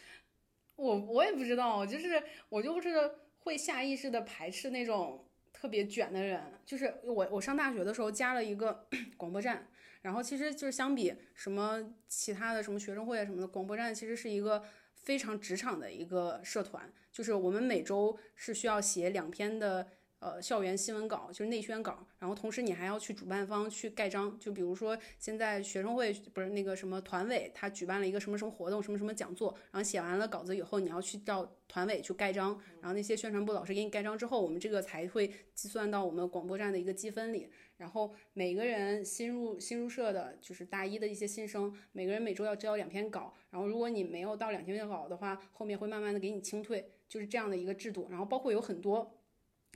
[0.76, 5.28] 我我也不知道，就是我就是会下意识的排斥那种。
[5.52, 8.84] 特别卷的人，就是我我上大学的时候加了一个
[9.16, 9.68] 广播站，
[10.02, 14.62] 然后其实就是相比什么其他的什么学生会啊什么的，广播站其实是一个
[14.94, 19.88] 非常职场的一个社团，就是我们每周是需要写两篇的。
[20.22, 37.50] 呃，校园新闻稿就是内宣稿，然后同时你还要去主办方去盖章，就比如说现在学生会不是那个什么团委，他举办了一个什么什么活动，什么什么讲座，然后写完了稿子以后，你要去到团委去盖章，然后那些宣传部老师给你盖章之后，我们这个才会计算到我们广播站的一个积分里。
[37.76, 48.06] 然后每个人新入新入社的，就是大一的一些新生，每个人每周要交两篇稿，然后如果你没有到两篇稿的话，后面会慢慢的给你清退，就是这样的一个制度。
[48.08, 49.18] 然后包括有很多。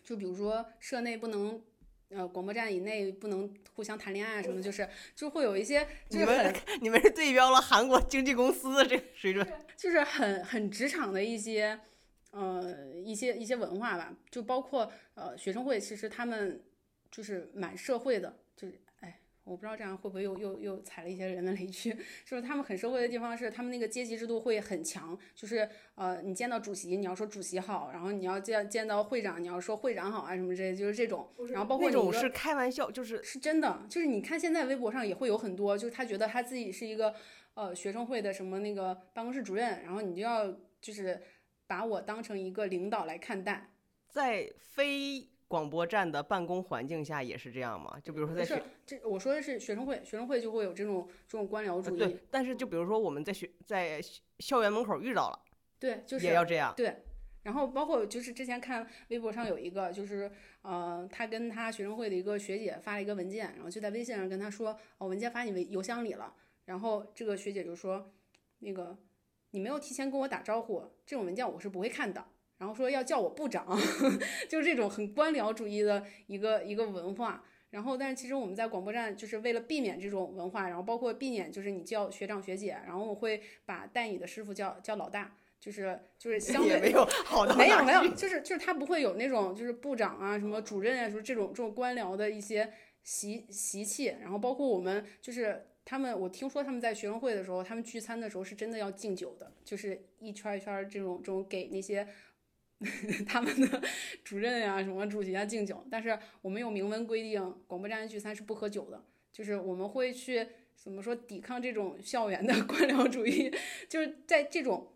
[0.06, 1.60] 就比如说社内不能，
[2.10, 9.44] 呃，广播站以内不能互相谈恋爱什么，就是就会有一些，你们你们是对标了韩国经纪公司的这个 水准，
[9.76, 11.80] 就是很很职场的一些，
[12.30, 16.62] 呃，一些一些文化吧，就包括呃学生会，其实他们
[17.10, 18.80] 就是蛮社会的，就是。
[19.46, 37.14] 我不知道这样会不会又又又踩了一些人的雷区， 就是他们很社会的地方是他们那个阶级制度会很强，就是呃你见到主席你要说主席好，然后你要见见到会长你要说会长好啊什么之类，就是这种，然后包括那种是开玩笑，就是是真的，就是你看现在微博上也会有很多，就是他觉得他自己是一个
[37.54, 41.22] 呃学生会的什么那个办公室主任，然后你就要就是
[41.68, 43.70] 把我当成一个领导来看待，
[44.09, 45.28] 在非。
[45.48, 47.98] 广播站的办公环境下也是这样吗？
[48.02, 51.98] 就比如说在学，这我说的是学生会，学生会就会有这种这种官僚主义。
[51.98, 54.00] 对，但是就比如说我们在学在
[54.40, 55.38] 校园门口遇到了，
[55.78, 56.74] 对，就是也要这样。
[56.76, 57.04] 对，
[57.44, 60.30] 然后包括就是之前看微博上有一个，就是
[60.62, 66.35] 呃，他跟他学生会的一个学姐发了一个文件，然后就在微信上跟他说，哦，文件发你微邮箱里了。
[66.64, 68.12] 然后这个学姐就说，
[68.59, 68.98] 那个
[69.52, 72.26] 你没有提前跟我打招呼，这种文件我是不会看的。
[72.58, 73.66] 然后说要叫我部长，
[74.48, 77.44] 就是这种很官僚主义的一个一个文化。
[77.70, 94.16] 然后，但是其实我们在广播站就是为了避免这种文化，然后包括避免就是你叫学长学姐，然后我会把带你的师傅叫叫老大，就是就是相对没有好的没有没有，就是就是他不会有那种就是部长啊什么主任啊，说这种这种官僚的一些习习气。
[94.22, 102.06] 然后包括我们就是他们，我听说他们在学生会的时候，他们聚餐的时候是真的要敬酒的，就是一圈一圈这种这种给那些。
[103.26, 103.82] 他们的
[104.22, 113.50] 主任呀，什么主席啊敬酒，但是我们有明文规定，广播站聚餐是不喝酒的，就是我们会去怎么说抵抗这种校园的 官僚主义，
[113.88, 114.92] 就是在这种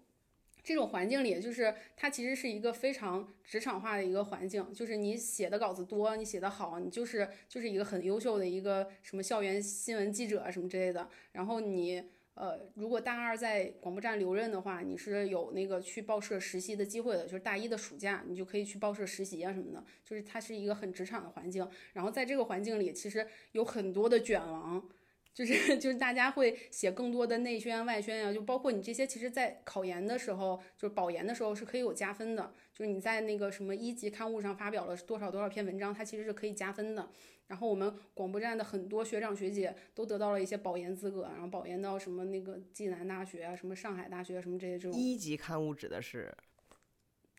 [0.62, 12.04] 这种环境里，就是它其实是一个非常职场化的一个环境，就是你写的稿子多，你写的好，你就是就是一个很优秀的一个什么校园新闻记者什么之类的，然后你。
[12.34, 21.68] 呃，如果大二在广播站留任的话，你是有那个去报社实习的机会的，就是大一的暑假，你就可以去报社实习啊什么的，就是它是一个很职场的环境。
[21.92, 24.88] 然后在这个环境里，其实有很多的卷王，
[25.34, 37.10] 就是 就是大家会写更多的内宣外宣呀，就包括你这些，其实，在考研的时候，就是保研的时候是可以有加分的，就是你在那个什么一级刊物上发表了多少多少篇文章，它其实是可以加分的。
[37.50, 44.96] 然后我们广播站的很多学长学姐都得到了一些保研资格，然后保研到什么那个暨南大学啊，什么上海大学什么这些这种。
[44.96, 46.32] 一级刊物指的是？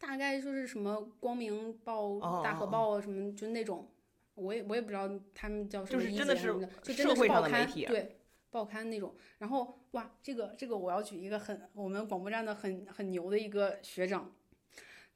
[0.02, 3.89] 大概就是什么光明报、大河报啊，什么就那种，
[4.36, 8.17] 我也我也不知道他们叫什么一级什么的，就真的是报刊，对，
[8.50, 9.15] 报刊那种。
[9.38, 14.36] 然后哇，这个这个我要举一个很我们广播站的很很牛的一个学长，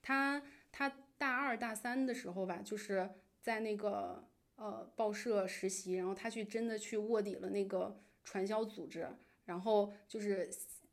[0.01, 3.09] 他他大二大三的时候吧，就是
[3.41, 4.23] 在那个。
[4.57, 9.07] 呃，报社实习，然后他去真的去卧底了那个传销组织，
[9.43, 10.49] 然后就是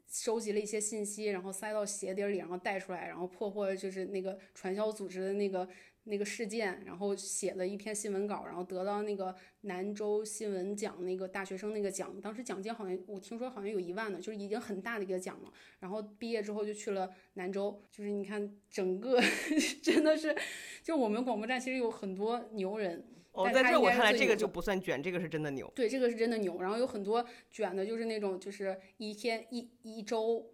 [0.08, 5.68] 收集了一些信息，然后塞到鞋底里，然后带出来，然后破获就是那个传销组织的那个
[6.04, 15.52] 那个事件，然后写了一篇新闻稿，然后得到那个南州新闻奖那个大学生那个奖，当时奖金好像我听说好像有一万呢，就是已经很大的一个奖了。
[15.78, 19.20] 然后毕业之后就去了南州，就是你看整个
[19.80, 20.36] 真的是，
[20.82, 23.06] 就我们广播站其实有很多牛人。
[23.32, 25.70] 哦，在这我看来，这个就不算卷，这个是真的牛。
[25.74, 26.60] 对，这个是真的牛。
[26.60, 30.52] 然后有很多卷的，就是那种，就是一天一一周，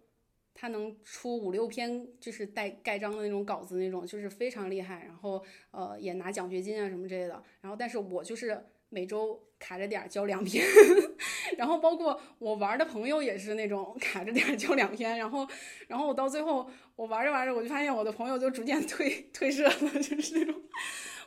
[0.53, 5.03] 他能出五六篇，就是带盖章的那种稿子，那种就是非常厉害。
[5.05, 7.43] 然后呃，也拿奖学金啊什么之类的。
[7.59, 10.65] 然后，但是我就是每周卡着点交两篇。
[11.57, 15.17] 然后包括我玩的朋友也是那种卡着点交两篇。
[15.17, 15.45] 然后，
[15.89, 20.55] 然后我到最后，我玩着玩着，我就发现我的朋友就逐渐退退社了，就是那种。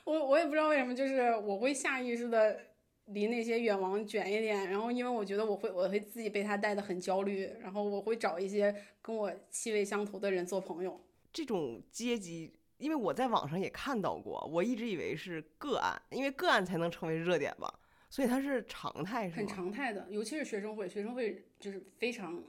[0.04, 2.58] 我我也不知道为什么，就是我会下意识的
[3.06, 11.00] 离那些远王卷一点，然后因为我觉得我会我会自己被他带的很焦虑，然后我会找一些跟我气味相投的人做朋友。
[11.32, 17.72] 这种阶级因为我在网上也看到过，我一直以为是个案，因为个案才能成为热点吧，
[18.10, 19.46] 所以它是常态，是很？
[19.46, 22.42] 常态的，尤其是学生会，学生会就是非常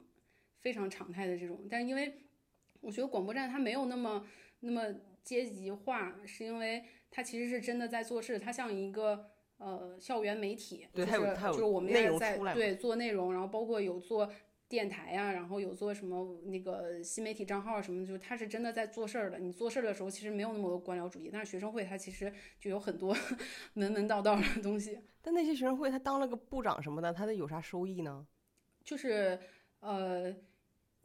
[0.62, 1.68] 非常常态的这种。
[1.70, 2.12] 但是因为
[2.82, 4.26] 我觉得广播站它没有那么
[4.62, 4.84] 那么
[5.24, 6.84] 阶级化，是因为
[7.14, 14.28] 它其实是真的在做事，他像一个呃校园媒体，对就是就是我们内也在对做内容，然后包括有做。
[14.70, 19.38] 电台呀、然后有做什么那个新媒体账号什么，就是他是真的在做事儿的。
[19.38, 23.16] 你做事儿的时候，其实没有那么多官僚主义，但是学生会他其实就有很多
[23.76, 24.98] 门门道道的东西。
[25.22, 28.26] 但那些学生会他当了个部长什么的，他得有啥收益呢？
[28.84, 29.40] 就是
[29.82, 30.36] 呃，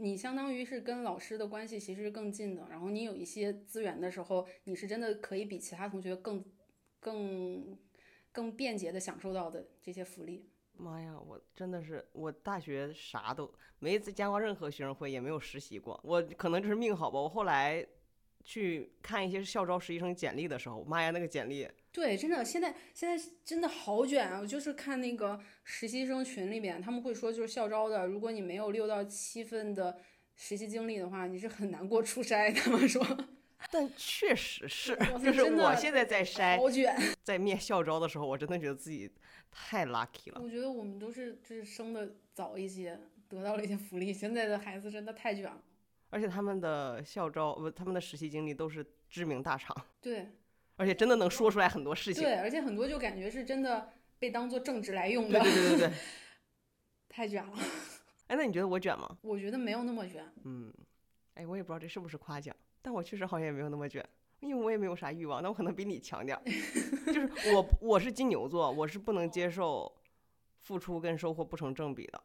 [0.01, 6.45] 你相当于是跟老师的关系其实是更近的，然后你有一些资源的时候，你是真的可以比其他同学更
[7.01, 7.77] 更
[8.31, 10.49] 更便捷的享受到的这些福利。
[10.75, 16.01] 妈呀，我真的是我大学啥都没参加过任何学生会，也没有实习过。
[16.05, 17.19] 我可能就是命好吧。
[17.21, 17.85] 我后来
[18.45, 21.69] 去看一些校招实习生简历的时候，妈呀，那个简历
[21.99, 24.39] 对，真的，现在现在真的好卷啊！
[24.39, 29.99] 我就是看那个实习生群里边，他们会说，就是校招的，如果你没有六到七份的
[30.37, 32.55] 实习经历的话，你是很难过初筛。
[32.55, 33.05] 他们说，
[33.73, 36.97] 但确实是就是我现在在筛，好卷。
[37.25, 39.11] 在面校招的时候，我真的觉得自己
[39.51, 40.41] 太 lucky 了。
[40.41, 42.97] 我觉得我们都是就是生的早一些，
[43.29, 44.13] 得到了一些福利。
[44.13, 45.61] 现在的孩子真的太卷了。
[46.11, 50.29] 而且他们的校招不，他们的实习经历都是知名大厂，对
[50.79, 52.24] 而且真的能说出来很多事情。
[52.24, 55.93] 对，而且很多就感觉是真的被当做正职来用对的，对对对对。
[57.11, 57.53] 太卷了。
[58.29, 59.18] 哎，那你觉得我卷吗？
[59.22, 60.24] 我觉得没有那么卷。
[60.45, 60.72] 嗯，
[61.35, 64.05] 哎，我也不知道这是不是夸奖，但我确实好像也没有那么卷，
[64.41, 66.43] 因为我也没有啥欲望，但我可能比你强点儿。
[67.07, 69.91] 就是我我是金牛座，我是不能接受
[70.61, 72.22] 付出跟收获不成正比的，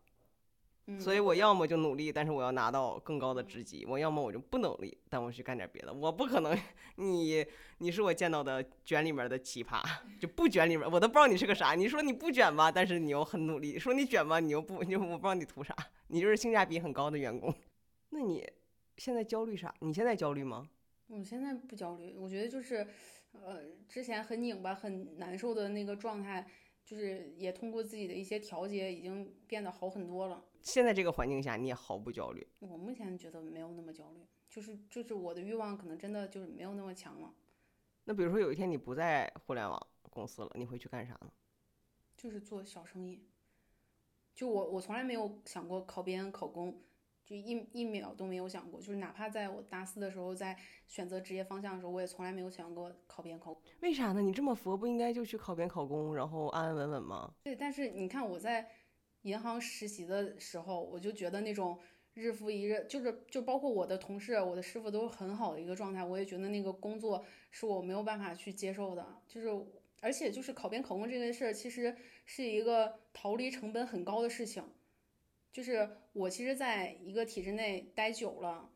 [0.86, 5.94] 嗯，所以我要么就努力，但是我要拿到更高的职级；我要么我就不努力，但我去干点别的。
[5.94, 6.58] 我不可能，
[6.96, 7.46] 你
[7.78, 9.82] 你是我见到的卷里面的奇葩，
[10.20, 11.74] 就不卷里面，我都不知道你是个啥。
[11.74, 15.74] 你说你不卷吧，但是你又很努力；说你卷吧，你又不， 你又我不知道你图啥，
[16.08, 17.54] 你就是性价比很高的员工。
[18.10, 18.46] 那你
[18.98, 19.74] 现在焦虑啥？
[19.80, 20.68] 你现在焦虑吗？
[21.08, 22.86] 我现在不焦虑，我觉得就是，
[23.32, 26.46] 呃，之前很拧巴、很难受的那个状态，
[26.84, 30.44] 就是也通过自己的一些调节，已经变得好很多了。
[30.64, 32.47] 现在这个环境下，你也毫不焦虑。
[32.59, 37.32] 我目前觉得没有那么焦虑，就是就是我的欲望可能真的就是没有那么强了，
[38.05, 41.32] 那比如说有一天你不在互联网公司了，你会去干啥呢？
[42.16, 43.28] 就是做小生意。
[44.34, 46.82] 就我我从来没有想过考编考公，
[47.26, 48.80] 就一一秒都没有想过。
[48.80, 50.57] 就是哪怕在我大四的时候，在
[50.88, 53.61] 选择职业方向的时候，我也从来没有想过考编考公。
[53.82, 54.22] 为啥呢？
[54.22, 57.32] 你这么佛，不应该就去考编考公，然后安安稳稳吗？
[57.43, 58.68] 对，但是你看我在
[59.24, 61.78] 银行实习的时候，我就觉得那种
[62.14, 69.50] 日复一日，就是就包括我的同事、我的师傅都是很好的一个状态，我也觉得那个工作是我没有办法去接受的，就是
[70.02, 71.96] 而且就是考编考公这件事儿，其实
[72.26, 74.64] 是一个逃离成本很高的事情，
[75.52, 78.70] 就是我其实在一个体制内待久了，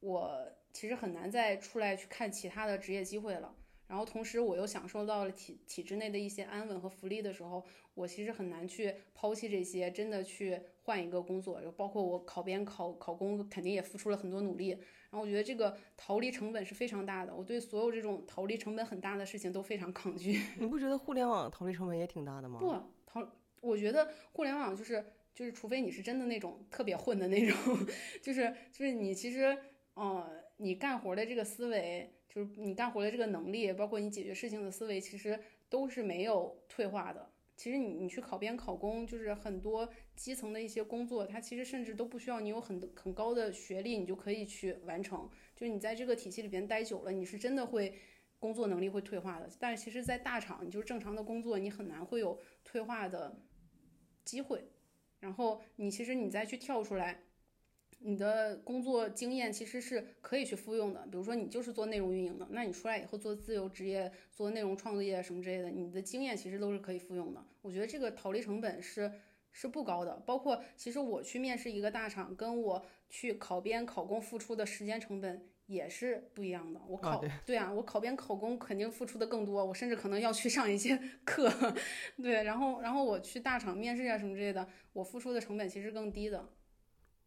[0.00, 3.54] 我其实很难再出来去看其他的职业机会了。
[3.86, 7.64] 然后同时我又享受到了体体制内的一些安稳和福利的时候，
[7.94, 11.60] 我其实很难去抛弃这些，真的去换一个工作。
[11.60, 14.70] 就包括我考编、考考公，肯定也付出了很多努力。
[14.70, 20.40] 然后我觉得这个逃离成本是非常大的，我对所有这种逃离成本很大的事情都非常抗拒。
[20.58, 22.58] 你不觉得互联网逃离成本也挺大的吗？
[22.58, 22.74] 不
[23.06, 23.28] 逃，
[23.60, 27.56] 我觉得互联网就是就是，除非你是真的那种特别混的那种，
[28.22, 29.56] 就是就是你其实，
[29.94, 37.30] 呃，你干活的这个思维，就是你干活的这个能力，包括你解决事情的思维，其实都是没有退化的。
[37.56, 45.30] 其实你你去考编考公，就是很多基层的一些工作，它其实甚至都不需要你有很很高的学历，你就可以去完成。
[45.54, 47.94] 就是你在这个体系里边待久了，你是真的会
[48.40, 49.48] 工作能力会退化的。
[49.60, 53.40] 但是其实，在大厂，你就是正常的工作，你很难会有退化的
[54.24, 54.64] 机会。
[55.20, 57.22] 然后你其实你再去跳出来，
[58.06, 61.00] 你的工作经验其实是可以去复用的。
[61.10, 67.42] 比如说你就是做内容运营的，那你出来以后做自由职业、做内容创作业什么之类的，你的经验其实都是可以复用的。
[67.62, 69.10] 我觉得这个逃离成本是
[69.50, 70.16] 是不高的。
[70.26, 75.48] 包括其实我去面试一个大厂，跟我去考编考公付出的时间成本。
[75.66, 76.78] 也是不一样的。
[76.86, 81.50] 我考、对对啊，我考编考公肯定付出的更多，我甚至可能要去上一些课，
[82.22, 86.46] 对，然后然后我去大厂面试啊什么之类的，我付出的成本其实更低的。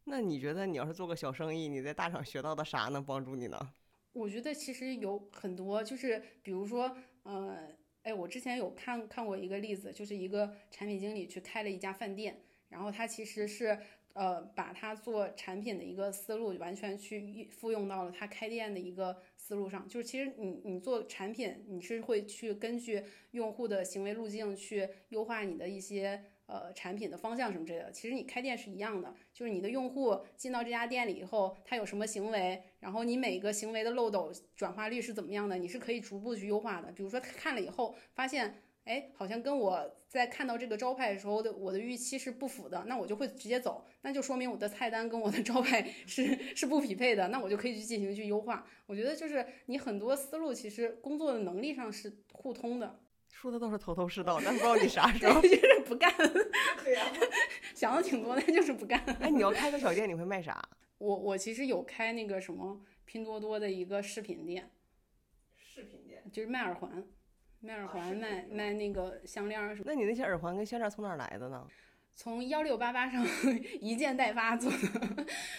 [0.10, 3.74] 那你觉得你要是做个小生意，你在大厂学到的啥能帮助你呢？
[4.14, 7.68] 我觉得其实有很多，就是比如说，呃，
[8.03, 13.78] 哎，我之前有看看过一个例子，就是一个产品经理去开了一家饭店，然后他其实是
[14.14, 19.86] 呃，把他做产品的一个思路完全去复用到了他开店的一个思路上。
[19.89, 27.91] 就是其实你你做产品，你是会去根据用户的行为路径去优化你的一些呃产品的方向什么之类的。
[27.91, 36.91] 其实你开店是一样的，就是你的用户进到这家店里以后，他有什么行为，然后你每个行为的漏斗转化率是怎么样的，你是可以逐步去优化的。
[36.91, 38.64] 比如说他看了以后发现。
[38.88, 48.66] 哎，好像跟我在看到这个招牌的时候的我的预期是不符的，那我就会直接走，那就说明我的菜单跟我的招牌是是不匹配的，那我就可以去进行去优化。
[48.86, 52.98] 我觉得就是你很多思路其实工作的能力上是互通的，
[53.40, 56.12] 说的倒是头头是道， 但不知道你啥时候就是不干。
[56.84, 57.06] 对呀，
[57.76, 59.00] 想的挺多，但就是不干。
[59.22, 60.60] 哎，你要开个小店，你会卖啥？
[60.98, 64.72] 我我其实有开那个什么拼多多的一个饰品店，
[65.56, 67.06] 饰品店就是卖耳环。
[67.60, 69.84] 卖耳环，卖卖那个项链什么？
[69.86, 71.64] 那你那些耳环跟项链从哪儿来的呢？
[72.16, 73.24] 从幺六八八上
[73.80, 74.78] 一件代发做的。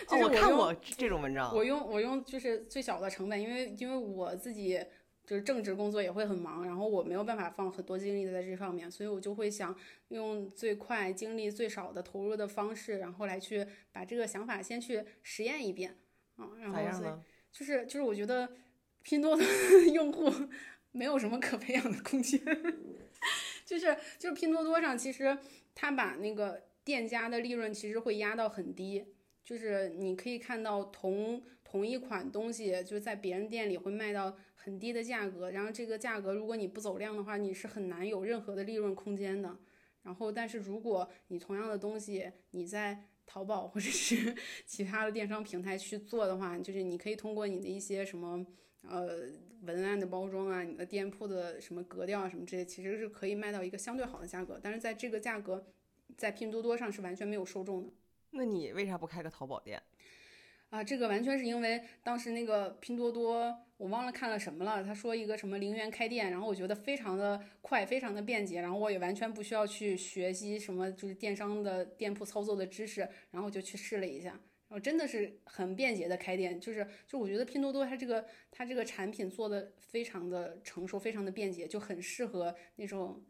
[0.08, 1.54] 哦，我看过这种文章。
[1.54, 4.80] 我用我用就是最小的成本，因为因为我自己
[5.28, 9.76] 就是正职工作也会很忙，然后我没有办法放很多精力在这上面，所以我就会想
[10.08, 15.98] 用最快、精力最少的投入的方式，然后来去把这个想法先去实验一遍
[16.36, 16.48] 啊。
[16.58, 17.12] 然后所以
[17.52, 18.48] 就是就是我觉得
[19.02, 19.44] 拼多多
[19.92, 20.32] 用户。
[20.90, 22.40] 没有什么可培养的空间，
[23.64, 25.36] 就是就是拼多多上，其实
[25.74, 29.04] 他把那个店家的利润其实会压到很低，
[29.44, 39.58] 就是你可以看到同同一款东西就在别人店里会卖到很低的价格，然后这个价格如果你不走量的话，你是很难有任何的利润空间的。
[40.02, 48.46] 然后，但是如果你同样的东西你在淘宝或者是 其他的电商平台去做的话，就是你可以通过你的一些什么。
[48.82, 49.26] 呃，
[49.62, 54.58] 文案的包装啊，你的店铺的什么格调啊，什么这些，其实是可以卖到一个相对好的价格。
[54.62, 55.66] 但是在这个价格，
[56.16, 57.92] 在拼多多上是完全没有受众的。
[58.30, 59.82] 那你为啥不开个淘宝店？
[60.70, 64.84] 啊，这个完全是因为当时那个拼多多，我忘了看了什么了。
[64.84, 73.00] 他说一个什么零元开店，然后我觉得非常的快，非常的便捷，然后我也完全不需要去学习什么就是电商的店铺操作的知识，
[73.30, 74.38] 然后我就去试了一下。
[74.68, 83.24] 然后真的是很便捷的开店，就是就我觉得拼多多它这个它这个产品做的非常的成熟，非常的便捷，就很适合那种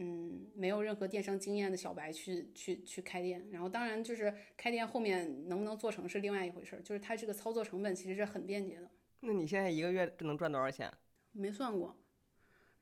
[0.00, 3.46] 嗯没有任何电商经验的小白去去去开店。
[3.50, 8.88] 然后当然就是开店后面能不能做成是另外一回事儿，就是它这个操作成本其实是很便捷的。
[9.20, 10.88] 那你现在一个月能赚多少钱？
[11.32, 11.96] 没算过，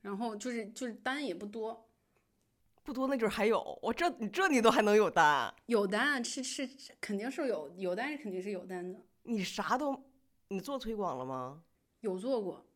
[0.01, 1.89] 然后就是就是单也不多。
[2.83, 5.53] 不多，那就是还有我这你这你都还能有单？
[5.65, 6.69] 有单是是
[7.01, 9.01] 肯定是有有单是肯定是有单的。
[9.23, 10.05] 你啥都
[10.49, 11.63] 你做推广了吗？
[12.01, 12.66] 有做过。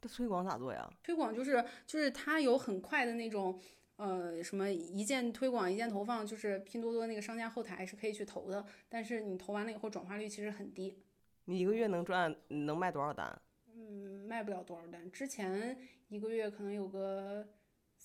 [0.00, 0.88] 这推广咋做呀？
[1.02, 3.60] 推广就是就是它有很快的那种
[3.96, 11.02] 呃什么一键推广一键投放，就是拼多多那个商家后台是可以去投的，但是你投完了以后转化率其实很低。
[11.44, 13.40] 你一个月能赚能卖多少单？
[13.74, 15.10] 嗯，卖不了多少单。
[15.10, 15.78] 之前
[16.08, 17.46] 一个月可能有个。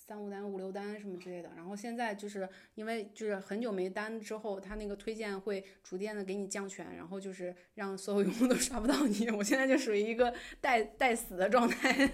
[0.06, 9.30] 三五单、五六单什么之类的，然后现在就是因为就是很久没单之后，他那个推荐会逐渐的给你降权，然后就是让所有用户都刷不到你。
[9.30, 12.04] 我现在就属于一个待待死的状态。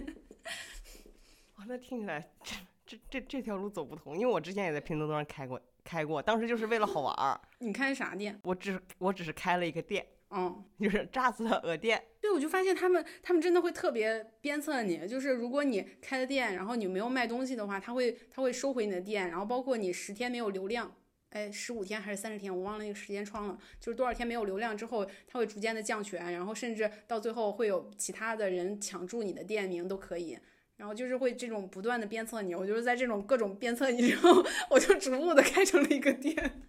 [1.59, 2.55] 哇，那听起来这
[2.87, 7.41] 这这这条路走不通，因为我之前也在拼多多上开过开过，当时就是为了好玩儿。
[7.59, 8.39] 你开啥店？
[8.45, 10.07] 我只我只是开了一个店。
[10.31, 12.01] 嗯，就是炸死的鹅店。
[12.21, 15.09] 对，我就发现他们，他们真的会特别鞭策你。
[15.09, 19.31] 就是如果你开了店，然后你没有卖东西的话，他会他会收回你的店。
[19.31, 20.95] 然后包括你十天没有流量，
[21.31, 23.59] 哎，十五天还是三十天，我忘了那个时间窗了。
[23.81, 30.39] 就是多少天没有流量之后，他会逐渐的降权，然后甚至到最后会有其他的人抢注你的店名都可以。
[30.77, 32.55] 然后就是会这种不断的鞭策你。
[32.55, 36.63] 我就是在这种各种鞭策你之后，我就逐步的开成了一个店。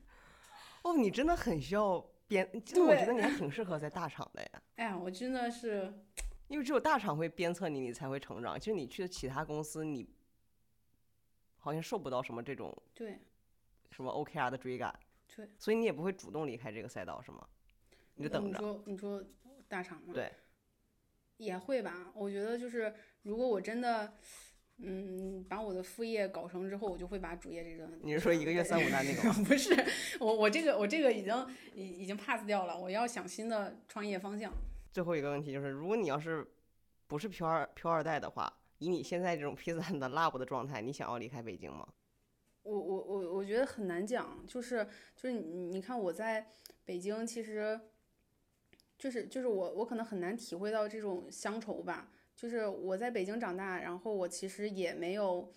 [0.83, 2.10] 哦，你真的很需要。
[2.31, 4.63] 鞭，就我觉得你还 挺适合在大厂的呀。
[4.77, 5.93] 哎呀，我真的是，
[6.47, 8.57] 因为只有大厂会鞭策你，你才会成长。
[8.57, 10.07] 其实你去的其他公司，你
[11.57, 13.19] 好像受不到什么这种对
[13.91, 14.97] 什么 OKR 的追赶。
[15.35, 17.45] 对，所以你也不会主动离开这个赛道，是吗？
[18.15, 18.57] 你就等着。
[18.57, 19.23] 你说你说
[19.67, 20.13] 大厂吗？
[20.13, 20.31] 对，
[21.35, 22.13] 也会吧。
[22.15, 24.17] 我觉得就是如果我真的。
[24.83, 27.87] 嗯，把我的副业搞成之后，我就会把主业这个。
[28.01, 29.35] 你是说一个月三五单那个吗？
[29.47, 29.73] 不是，
[30.19, 34.51] 我我这个我这个已经已已经 pass 掉了，我要想新的创业方向。
[34.91, 36.45] 最后一个问题就是，如果你要是
[37.07, 41.87] 不是漂二漂二代的话，以你现在这种 P 三的 lab 的状态，你想要离开北京吗？
[42.63, 46.47] 我我我我觉得很难讲，就是就是你你看我在
[46.85, 47.79] 北京，其实
[48.97, 52.11] 就是就是我我可能很难体会到这种乡愁吧。
[52.41, 55.47] 就是我在北京长大，然后我其实也没有，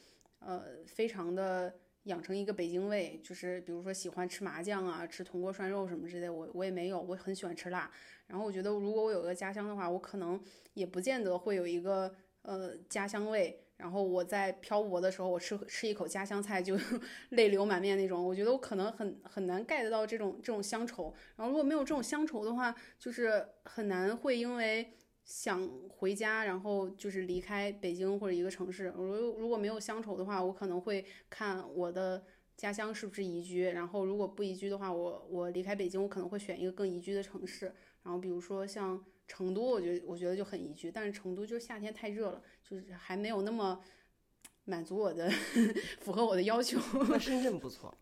[0.41, 7.91] 呃，非常的养成一个北京味，就是比如说喜欢吃麻酱啊，吃铜锅涮肉什么之类的，我我也没有，我很喜欢吃辣。
[8.27, 10.39] 然后我觉得，如果我有个家乡的话，我可能
[10.75, 13.59] 也不见得会有一个呃家乡味。
[13.79, 16.79] 然后我在漂泊的时候，我吃吃一口家乡菜就
[17.31, 18.23] 泪流满面那种。
[18.23, 21.15] 我觉得我可能很很难 get 到这种这种乡愁。
[21.37, 24.93] 然后如果没有这种乡愁的话，就是很难会因为
[25.25, 28.93] 想回家，然后就是离开北京或者一个城市。
[28.97, 29.05] 如
[29.39, 32.23] 如果没有乡愁的话，我可能会看我的
[32.57, 33.65] 家乡是不是宜居。
[33.65, 37.75] 然后如果不宜居的话，我我离开北京，我可能会选一个更宜居的城市。
[38.03, 43.81] 然后比如说像成都，我觉得我觉得就很宜居，但是成都就是夏天太热了，就是还没有那么
[44.65, 45.31] 满足我的
[46.01, 46.79] 符合我的要求。
[47.19, 47.97] 深圳不错，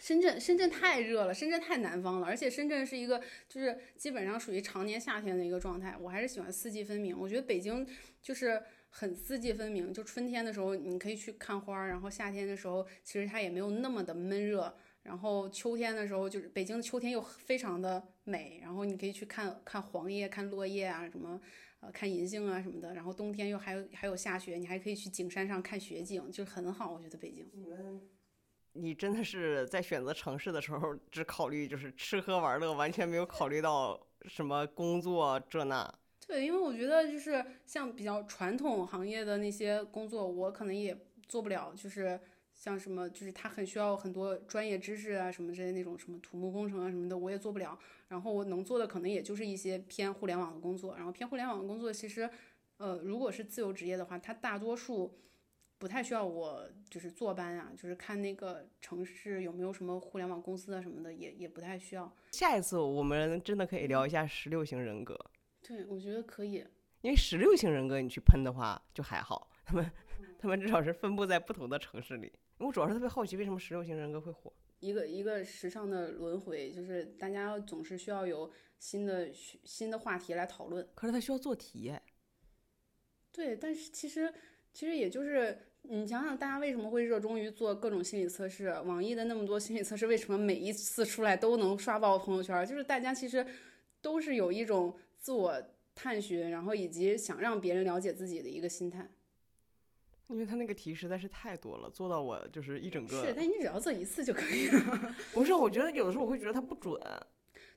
[0.00, 5.96] 深圳深圳太热了，深圳太南方了，而且深圳是一个就是基本上属于常年夏天的一个状态。
[6.00, 7.18] 我还是喜欢四季分明。
[7.18, 7.86] 我觉得北京
[8.22, 14.74] 就是很四季分明，就春天的时候你可以去看花，然后夏天的时候其实它也没有那么的闷热。
[15.02, 21.40] 然后秋天的时候，就是北京的秋天又非常的美，然后你可以去看看黄叶、看落叶啊，什么
[21.80, 22.94] 呃看银杏啊什么的。
[22.94, 26.92] 然后冬天又还有还有下雪，你还可以去景山上看雪景，就很好。
[26.92, 27.48] 我觉得北京。
[28.72, 35.92] 你真的是在选择城市的时候只考虑就是吃喝玩乐，完全没有考虑到什么工作这那。
[36.26, 40.96] 对，因为我觉得就是像比较传统行业的那些工作，我可能也
[41.26, 42.20] 做不了，就是。
[42.60, 47.78] 像什么，就是他很需要很多专业知识啊，什么之类那种什么土木工程啊什么的，我也做不了。
[48.08, 50.96] 然后我能做的可能也就是一些偏互联网的工作。
[50.96, 52.28] 然后偏互联网的工作，其实，
[52.78, 55.16] 呃，如果是自由职业的话，它大多数
[55.78, 62.12] 不太需要我就是坐班啊，就是看那个城市有没有什么互联网公司啊什么的，也也不太需要。
[62.32, 65.18] 下一次我们真的可以聊一下十六型人格。
[65.62, 66.64] 对，我觉得可以。
[67.00, 69.90] 因为十六型人格你去喷的话就还好，他们
[70.36, 72.32] 他们至少是分布在不同的城市里。
[72.58, 74.52] 我主要是特别好奇，为什么十六型人格会火？
[74.80, 78.50] 一个一个时尚的轮回，就是大家总是需要有
[78.80, 80.88] 新的新的话题来讨论。
[80.96, 81.92] 可是他需要做题。
[83.30, 84.34] 对，但是其实
[84.72, 88.68] 其实也就是你想想，大家为什么会热衷于做各种心理测试？
[88.84, 92.64] 网易的那么多心理测试，为什么每一次出来都能刷爆朋友圈？
[92.66, 93.44] 就是大家其实
[94.02, 95.62] 都是有一种自我
[95.94, 99.10] 探寻，然后以及想让别人了解自己的一个心态。
[100.26, 103.24] 因为他那个题实在是太多了，做到我就是一整个。
[103.24, 105.14] 是，但你只要做一次就可以了。
[105.32, 107.00] 不是，我觉得有的时候我会觉得它不准。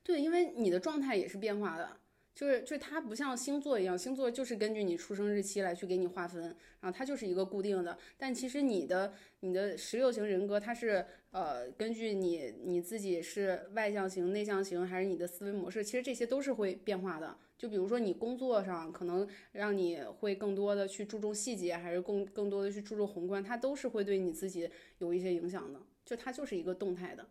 [0.04, 1.98] 对，因为你的状态也是变化的，
[2.42, 6.42] 就是就是它不像星座一样，星座就是根据你出生日期来去给你划分，
[6.80, 7.96] 然后它就是一个固定的。
[8.18, 17.38] 但其实你的你的十六型人格，它是呃根据你你自己是外向型、内向型，还是你的思维模式，其实这些都是会变化的。
[17.60, 24.68] 就比如说你工作上可能让你会更多的去注重细节，还是更更多的去注重宏观，它都是会对你自己
[24.98, 25.80] 有一些影响的。
[26.04, 27.24] 就它就是一个动态的，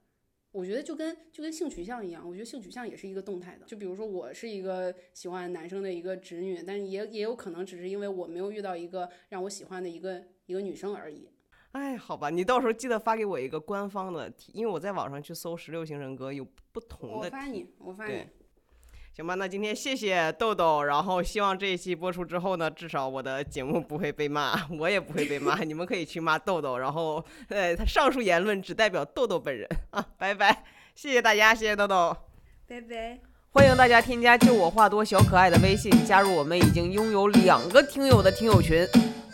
[0.53, 3.65] 我觉得就跟就跟性取向一样，我觉得性取向也是一个动态的。
[3.67, 11.29] 就比如说我是一个喜欢男生的一个直女，但也也有可能只是因为我没有遇到一个让我喜欢的一个一个女生而已。
[11.73, 17.17] 哎，好吧，你到时候记得发给我一个官方的题，因为我在网上去搜十六型人格有不同的。
[17.17, 18.27] 我发你，我发你。
[19.13, 32.17] 行吧，那今天谢谢豆豆，然后希望这一期播出之后呢，至少我的节目不会被骂，我也不会被骂，你们可以去骂豆豆，然后呃，他上述言论只代表豆豆本人啊，拜拜，谢谢大家，谢谢豆豆，
[32.67, 33.19] 拜拜，
[33.51, 38.87] 欢迎大家添加“就我话多”小可爱的微信，加入我们已经拥有两个听友的听友群，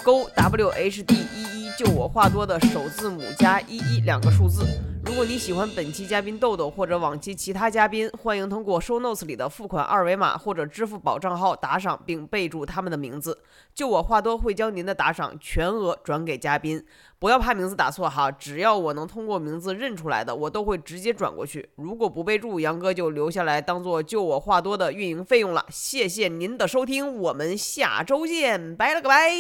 [0.02, 4.64] 勾 w h d 一一，就我话多的首字母加一一两个数字。
[5.06, 13.40] 如果你喜欢本期嘉宾豆豆或者往期其他嘉宾，欢迎通过 show notes 里的付款二维码或者支付宝账号打赏，并备注他们的名字。
[13.72, 16.84] 就我话多会将您的打赏全额转给嘉宾，
[17.20, 21.70] 不要怕名字打错哈，只要我能通过名字认出来的，我都会直接转过去。
[21.76, 25.64] 如果不备注，杨哥就留下来当做就我话多的运营费用了。
[25.70, 29.30] 谢谢您的收听，我们下周见，拜了个拜。